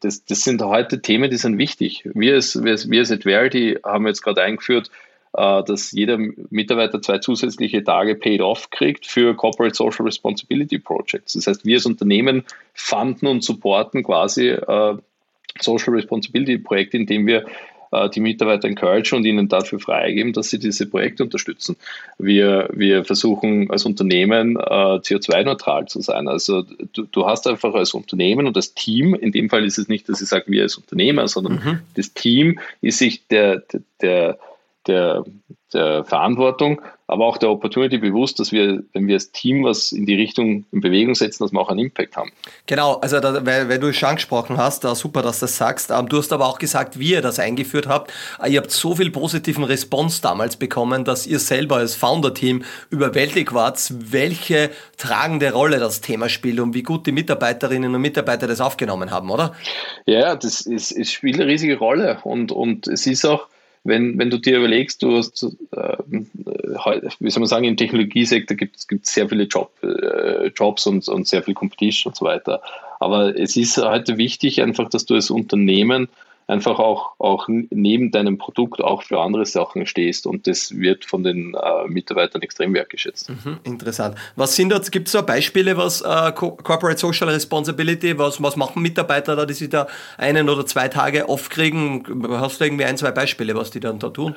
[0.00, 2.08] das, das sind heute Themen, die sind wichtig.
[2.14, 4.90] Wir als, wir als, wir als Adverity haben jetzt gerade eingeführt,
[5.34, 6.18] äh, dass jeder
[6.50, 11.34] Mitarbeiter zwei zusätzliche Tage paid off kriegt für Corporate Social Responsibility Projects.
[11.34, 14.56] Das heißt, wir als Unternehmen fanden und supporten quasi
[15.60, 17.50] Social Responsibility Projekte, indem wir äh,
[18.08, 21.76] die Mitarbeiter encouragen und ihnen dafür freigeben, dass sie diese Projekte unterstützen.
[22.18, 26.28] Wir, wir versuchen als Unternehmen äh, CO2-neutral zu sein.
[26.28, 29.88] Also du, du hast einfach als Unternehmen und das Team, in dem Fall ist es
[29.88, 31.80] nicht, dass ich sage, wir als Unternehmer, sondern mhm.
[31.94, 34.38] das Team ist sich der, der, der,
[34.86, 35.24] der
[35.74, 40.14] Verantwortung, aber auch der Opportunity bewusst, dass wir, wenn wir als Team was in die
[40.14, 42.30] Richtung in Bewegung setzen, dass wir auch einen Impact haben.
[42.66, 45.56] Genau, also da, weil, weil, du es schon angesprochen hast, da super, dass du das
[45.56, 45.90] sagst.
[45.90, 48.12] Ähm, du hast aber auch gesagt, wie ihr das eingeführt habt.
[48.42, 53.52] Äh, ihr habt so viel positiven Response damals bekommen, dass ihr selber als Founder-Team überwältigt
[53.52, 58.60] wart, welche tragende Rolle das Thema spielt und wie gut die Mitarbeiterinnen und Mitarbeiter das
[58.60, 59.54] aufgenommen haben, oder?
[60.06, 63.48] Ja, das ist, es spielt eine riesige Rolle und, und es ist auch,
[63.84, 68.76] wenn, wenn du dir überlegst, du hast, äh, wie soll man sagen, im Technologiesektor gibt
[68.76, 72.62] es sehr viele Job, äh, Jobs und, und sehr viel Competition und so weiter.
[72.98, 76.08] Aber es ist heute wichtig einfach, dass du als Unternehmen
[76.46, 81.22] einfach auch, auch neben deinem Produkt auch für andere Sachen stehst und das wird von
[81.22, 83.30] den äh, Mitarbeitern extrem wertgeschätzt.
[83.30, 84.16] Mhm, interessant.
[84.36, 88.82] Was sind da, gibt es da Beispiele, was äh, Corporate Social Responsibility, was, was machen
[88.82, 89.86] Mitarbeiter da, die sich da
[90.18, 92.26] einen oder zwei Tage aufkriegen?
[92.28, 94.34] Hast du irgendwie ein, zwei Beispiele, was die dann da tun?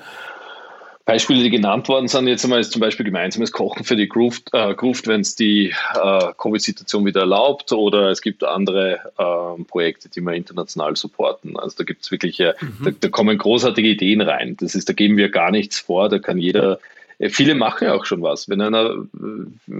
[1.08, 4.49] Beispiele, die genannt worden sind, jetzt einmal ist zum Beispiel gemeinsames Kochen für die Grooved,
[4.51, 10.10] äh, Grooved wenn es die äh, Covid-Situation wieder erlaubt oder es gibt andere äh, Projekte,
[10.10, 11.58] die wir international supporten.
[11.58, 12.84] Also da gibt es wirklich, mhm.
[12.84, 14.58] da, da, kommen großartige Ideen rein.
[14.60, 16.78] Das ist, da geben wir gar nichts vor, da kann jeder,
[17.20, 18.49] äh, viele machen ja auch schon was.
[18.49, 19.76] Wenn einer äh,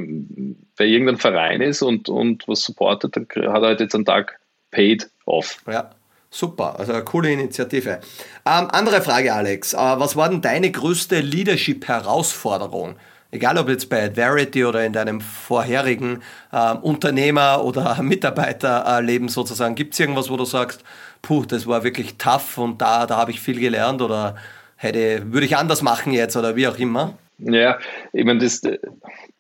[0.78, 4.40] bei irgendeinem Verein ist und, und was supportet, dann hat er halt jetzt einen Tag
[4.72, 5.62] paid off.
[5.68, 5.90] Ja.
[6.30, 8.00] Super, also eine coole Initiative.
[8.46, 9.74] Ähm, andere Frage, Alex.
[9.74, 12.96] Äh, was war denn deine größte Leadership-Herausforderung?
[13.32, 16.22] Egal ob jetzt bei Adverity oder in deinem vorherigen
[16.52, 19.76] äh, Unternehmer- oder Mitarbeiterleben sozusagen.
[19.76, 20.84] Gibt es irgendwas, wo du sagst,
[21.22, 24.36] puh, das war wirklich tough und da, da habe ich viel gelernt oder
[24.76, 27.18] hätte, würde ich anders machen jetzt oder wie auch immer?
[27.40, 27.78] Ja,
[28.14, 28.62] ich meine, das,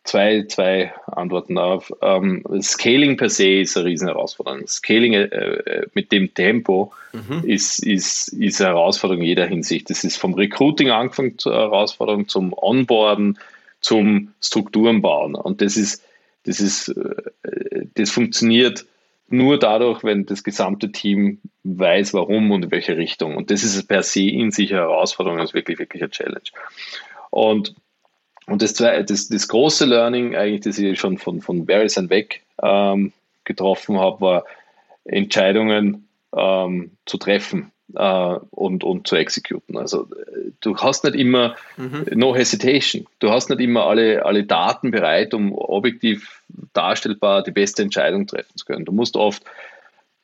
[0.07, 1.91] zwei, zwei Antworten darauf.
[2.01, 4.65] Ähm, Scaling per se ist eine riesen Herausforderung.
[4.67, 7.43] Scaling äh, äh, mit dem Tempo mhm.
[7.43, 9.89] ist, ist, ist eine Herausforderung in jeder Hinsicht.
[9.89, 13.37] Das ist vom Recruiting angefangen zur Herausforderung, zum Onboarden,
[13.81, 15.35] zum Strukturen bauen.
[15.35, 16.03] Und das ist,
[16.45, 18.85] das ist, äh, das funktioniert
[19.29, 23.35] nur dadurch, wenn das gesamte Team weiß, warum und in welche Richtung.
[23.35, 26.39] Und das ist per se in sich eine Herausforderung, das ist wirklich, wirklich eine Challenge.
[27.29, 27.75] Und
[28.47, 33.11] und das, das, das große Learning, eigentlich, das ich schon von, von Verizon weg ähm,
[33.43, 34.45] getroffen habe, war
[35.03, 39.77] Entscheidungen ähm, zu treffen äh, und, und zu exekuten.
[39.77, 40.07] Also
[40.61, 42.05] du hast nicht immer mhm.
[42.13, 43.05] no hesitation.
[43.19, 46.41] Du hast nicht immer alle, alle Daten bereit, um objektiv
[46.73, 48.85] darstellbar die beste Entscheidung treffen zu können.
[48.85, 49.43] Du musst oft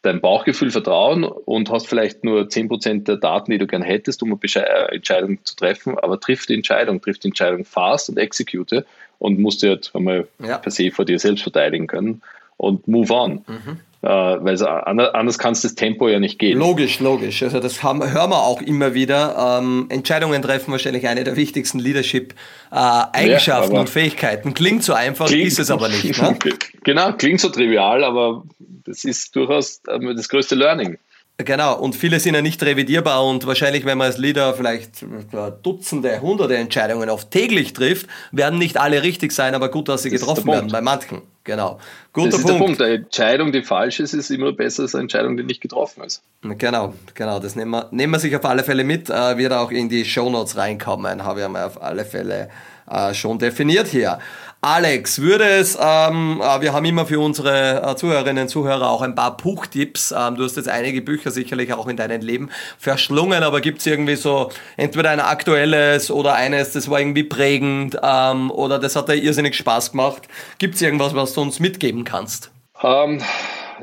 [0.03, 4.31] dein Bauchgefühl vertrauen und hast vielleicht nur 10% der Daten, die du gern hättest, um
[4.31, 8.85] eine äh, Entscheidung zu treffen, aber triff die Entscheidung, triff die Entscheidung fast und execute
[9.17, 10.57] und musst du jetzt einmal ja.
[10.57, 12.21] per se vor dir selbst verteidigen können
[12.57, 13.45] und move on.
[13.47, 13.79] Mhm.
[14.03, 16.59] Äh, weil anders kann es das Tempo ja nicht gehen.
[16.59, 17.41] Logisch, logisch.
[17.41, 19.59] Also das haben, hören wir auch immer wieder.
[19.61, 24.53] Ähm, Entscheidungen treffen wahrscheinlich eine der wichtigsten Leadership-Eigenschaften äh, ja, und Fähigkeiten.
[24.53, 26.21] Klingt so einfach, klingt, ist es aber nicht.
[26.21, 26.37] Ne?
[26.83, 30.97] Genau, klingt so trivial, aber das ist durchaus ähm, das größte Learning.
[31.37, 35.51] Genau, und viele sind ja nicht revidierbar und wahrscheinlich, wenn man als Leader vielleicht äh,
[35.63, 40.11] Dutzende, Hunderte Entscheidungen oft täglich trifft, werden nicht alle richtig sein, aber gut, dass sie
[40.11, 41.23] das getroffen werden bei manchen.
[41.43, 41.79] Genau.
[42.13, 42.59] Guter das ist Punkt.
[42.59, 42.81] der Punkt.
[42.81, 46.21] Eine Entscheidung, die falsch ist, ist immer besser als eine Entscheidung, die nicht getroffen ist.
[46.43, 47.39] Genau, genau.
[47.39, 49.09] Das nehmen wir, nehmen wir sich auf alle Fälle mit.
[49.09, 52.49] Äh, wird auch in die Shownotes reinkommen, habe ich einmal auf alle Fälle
[52.89, 54.19] äh, schon definiert hier.
[54.65, 59.01] Alex, würde es, ähm, äh, wir haben immer für unsere äh, Zuhörerinnen und Zuhörer auch
[59.01, 60.13] ein paar Buchtipps.
[60.17, 63.87] Ähm, du hast jetzt einige Bücher sicherlich auch in deinem Leben verschlungen, aber gibt es
[63.87, 69.09] irgendwie so entweder ein aktuelles oder eines, das war irgendwie prägend ähm, oder das hat
[69.09, 70.29] dir irrsinnig Spaß gemacht.
[70.59, 72.49] Gibt es irgendwas, was du uns mitgeben kannst?
[72.81, 73.21] Um, ähm,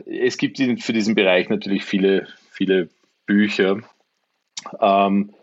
[0.06, 2.88] es gibt für diesen Bereich natürlich viele, viele
[3.26, 3.76] Bücher.
[4.78, 5.34] Um,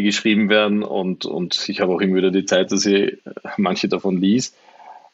[0.00, 3.18] die geschrieben werden und, und ich habe auch immer wieder die Zeit, dass ich
[3.56, 4.54] manche davon lies.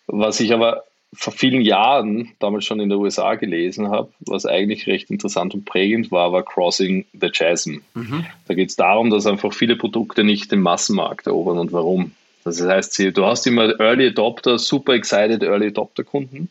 [0.06, 4.86] Was ich aber vor vielen Jahren damals schon in der USA gelesen habe, was eigentlich
[4.86, 7.78] recht interessant und prägend war, war Crossing the Chasm.
[7.94, 8.26] Mhm.
[8.46, 12.12] Da geht es darum, dass einfach viele Produkte nicht den Massenmarkt erobern und warum.
[12.44, 16.48] Das heißt, du hast immer Early Adopter, super excited Early Adopter Kunden.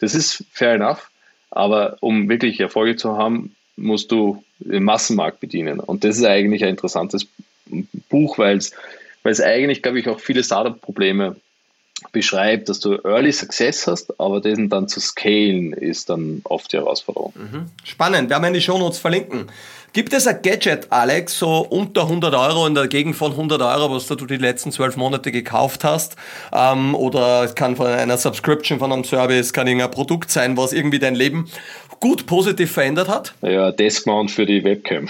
[0.00, 1.10] Das ist fair enough,
[1.50, 5.80] aber um wirklich Erfolge zu haben, musst du den Massenmarkt bedienen.
[5.80, 7.26] Und das ist eigentlich ein interessantes
[8.08, 11.36] Buch, weil es eigentlich, glaube ich, auch viele Startup-Probleme
[12.12, 16.76] beschreibt, dass du Early Success hast, aber diesen dann zu scalen ist dann oft die
[16.76, 17.32] Herausforderung.
[17.36, 17.66] Mhm.
[17.82, 19.46] Spannend, werden wir in die Shownotes verlinken.
[19.94, 23.92] Gibt es ein Gadget, Alex, so unter 100 Euro in der Gegend von 100 Euro,
[23.92, 26.16] was du die letzten zwölf Monate gekauft hast?
[26.52, 30.72] Ähm, oder es kann von einer Subscription, von einem Service, kann irgendein Produkt sein, was
[30.72, 31.50] irgendwie dein Leben
[32.00, 33.34] gut positiv verändert hat?
[33.42, 35.08] Ja, Deskmount für die Webcam.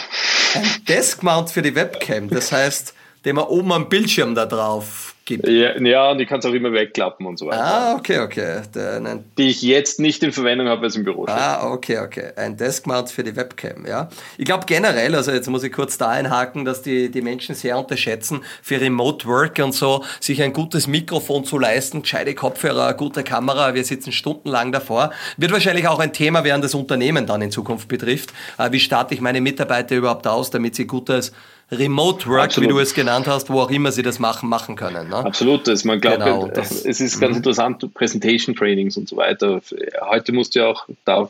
[0.54, 5.46] Ein Deskmount für die Webcam, das heißt, den man oben am Bildschirm da drauf gibt.
[5.46, 7.62] Ja, ja und ich kann es auch immer wegklappen und so weiter.
[7.62, 8.62] Ah, okay, okay.
[8.74, 9.00] Der,
[9.38, 11.36] die ich jetzt nicht in Verwendung habe, weil es im Büro steht.
[11.36, 12.32] Ah, okay, okay.
[12.34, 14.08] Ein Deskmount für die Webcam, ja.
[14.36, 17.78] Ich glaube generell, also jetzt muss ich kurz da einhaken, dass die, die Menschen sehr
[17.78, 23.22] unterschätzen, für Remote Work und so, sich ein gutes Mikrofon zu leisten, gescheite Kopfhörer, gute
[23.22, 25.12] Kamera, wir sitzen stundenlang davor.
[25.36, 28.32] Wird wahrscheinlich auch ein Thema werden, das Unternehmen dann in Zukunft betrifft.
[28.58, 31.32] Äh, wie starte ich meine Mitarbeiter überhaupt aus, damit sie gutes
[31.70, 32.70] Remote Work, Absolut.
[32.70, 35.08] wie du es genannt hast, wo auch immer sie das machen, machen können.
[35.10, 35.16] Ne?
[35.16, 37.38] Absolut, das, man glaubt, genau, das, es ist ganz mhm.
[37.38, 39.60] interessant, Presentation Trainings und so weiter.
[40.00, 41.28] Heute musst du ja auch da,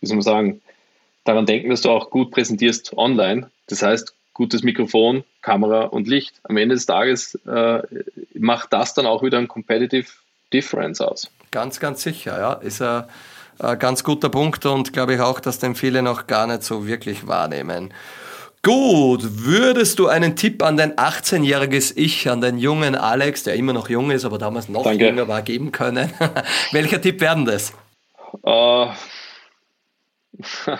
[0.00, 0.60] wie soll man sagen,
[1.24, 3.50] daran denken, dass du auch gut präsentierst online.
[3.66, 6.34] Das heißt, gutes Mikrofon, Kamera und Licht.
[6.44, 7.82] Am Ende des Tages äh,
[8.34, 10.06] macht das dann auch wieder ein Competitive
[10.52, 11.28] Difference aus.
[11.50, 12.52] Ganz, ganz sicher, ja.
[12.54, 13.04] Ist ein,
[13.58, 16.86] ein ganz guter Punkt und glaube ich auch, dass den viele noch gar nicht so
[16.86, 17.92] wirklich wahrnehmen.
[18.62, 23.72] Gut, würdest du einen Tipp an dein 18-jähriges Ich, an den jungen Alex, der immer
[23.72, 25.06] noch jung ist, aber damals noch Danke.
[25.06, 26.12] jünger war, geben können?
[26.72, 27.72] Welcher Tipp werden das?
[28.42, 28.88] Uh,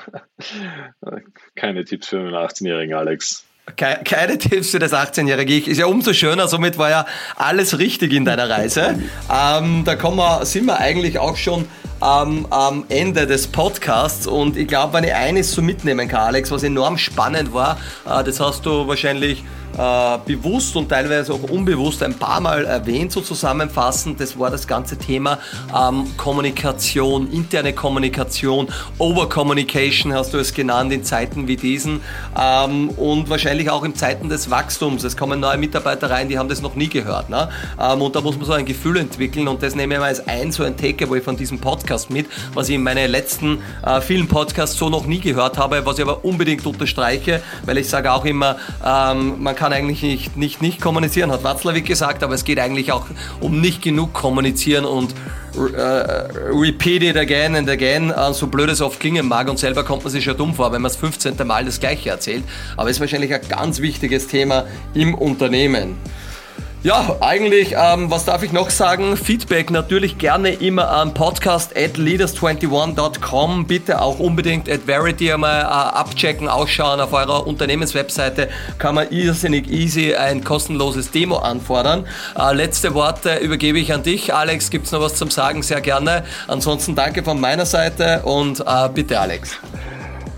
[1.54, 3.46] keine Tipps für einen 18-jährigen Alex.
[3.76, 5.68] Keine Tipps für das 18-jährige Ich.
[5.68, 7.06] Ist ja umso schöner, somit war ja
[7.36, 8.98] alles richtig in deiner Reise.
[9.32, 11.66] Ähm, da kommen wir, sind wir eigentlich auch schon
[12.02, 16.50] ähm, am Ende des Podcasts und ich glaube, wenn ich eines so mitnehmen kann, Alex,
[16.50, 19.44] was enorm spannend war, äh, das hast du wahrscheinlich
[19.80, 24.20] äh, bewusst und teilweise auch unbewusst ein paar Mal erwähnt, so zusammenfassend.
[24.20, 25.38] Das war das ganze Thema
[25.74, 28.68] ähm, Kommunikation, interne Kommunikation,
[28.98, 32.00] Overcommunication hast du es genannt in Zeiten wie diesen
[32.38, 35.02] ähm, und wahrscheinlich auch in Zeiten des Wachstums.
[35.04, 37.30] Es kommen neue Mitarbeiter rein, die haben das noch nie gehört.
[37.30, 37.48] Ne?
[37.80, 40.26] Ähm, und da muss man so ein Gefühl entwickeln und das nehme ich mal als
[40.28, 44.28] ein so ein Takeaway von diesem Podcast mit, was ich in meinen letzten äh, vielen
[44.28, 48.26] Podcasts so noch nie gehört habe, was ich aber unbedingt unterstreiche, weil ich sage auch
[48.26, 52.44] immer, ähm, man kann kann eigentlich nicht, nicht, nicht kommunizieren, hat Watzlawick gesagt, aber es
[52.44, 53.06] geht eigentlich auch
[53.40, 55.14] um nicht genug kommunizieren und
[55.54, 55.80] äh,
[56.52, 60.02] repeat it again and again, äh, so blöd es oft klingen mag und selber kommt
[60.02, 61.34] man sich schon dumm vor, wenn man das 15.
[61.46, 62.44] Mal das Gleiche erzählt.
[62.76, 65.96] Aber es ist wahrscheinlich ein ganz wichtiges Thema im Unternehmen.
[66.82, 69.14] Ja, eigentlich, ähm, was darf ich noch sagen?
[69.14, 73.66] Feedback natürlich gerne immer an podcast at leaders21.com.
[73.66, 77.00] Bitte auch unbedingt at Verity einmal äh, abchecken, ausschauen.
[77.00, 82.06] Auf eurer Unternehmenswebseite kann man irrsinnig easy ein kostenloses Demo anfordern.
[82.38, 84.32] Äh, letzte Worte übergebe ich an dich.
[84.32, 85.62] Alex, gibt's noch was zum Sagen?
[85.62, 86.24] Sehr gerne.
[86.48, 89.58] Ansonsten danke von meiner Seite und äh, bitte Alex.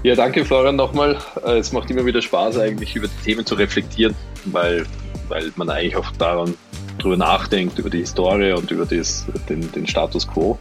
[0.03, 1.19] Ja, danke Florian nochmal.
[1.45, 4.17] Äh, es macht immer wieder Spaß eigentlich über die Themen zu reflektieren,
[4.47, 4.85] weil
[5.33, 6.55] weil man eigentlich auch daran
[6.99, 10.59] drüber nachdenkt, über die Historie und über das, den, den Status quo.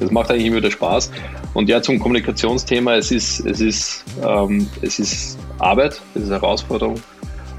[0.00, 1.10] Das macht eigentlich immer wieder Spaß.
[1.52, 7.00] Und ja, zum Kommunikationsthema, es ist, es ist, ähm, es ist Arbeit, es ist Herausforderung.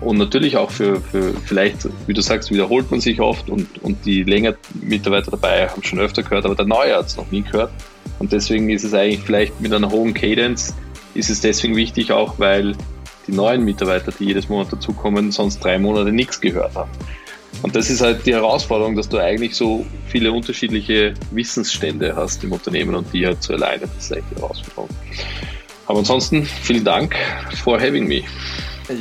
[0.02, 4.06] Und natürlich auch für, für vielleicht, wie du sagst, wiederholt man sich oft und, und
[4.06, 7.44] die länger Mitarbeiter dabei haben schon öfter gehört, aber der Neue hat es noch nie
[7.44, 7.72] gehört.
[8.20, 10.76] Und deswegen ist es eigentlich vielleicht mit einer hohen Cadence,
[11.14, 12.76] ist es deswegen wichtig, auch weil
[13.28, 16.90] die neuen Mitarbeiter, die jedes Monat dazukommen, sonst drei Monate nichts gehört haben.
[17.62, 22.52] Und das ist halt die Herausforderung, dass du eigentlich so viele unterschiedliche Wissensstände hast im
[22.52, 24.90] Unternehmen und die halt zu alleine, das ist eigentlich die Herausforderung.
[25.88, 27.16] Aber ansonsten vielen Dank
[27.64, 28.24] for having me.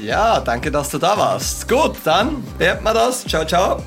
[0.05, 1.69] Ja, danke, dass du da warst.
[1.69, 3.25] Gut, dann beenden wir das.
[3.27, 3.83] Ciao, ciao.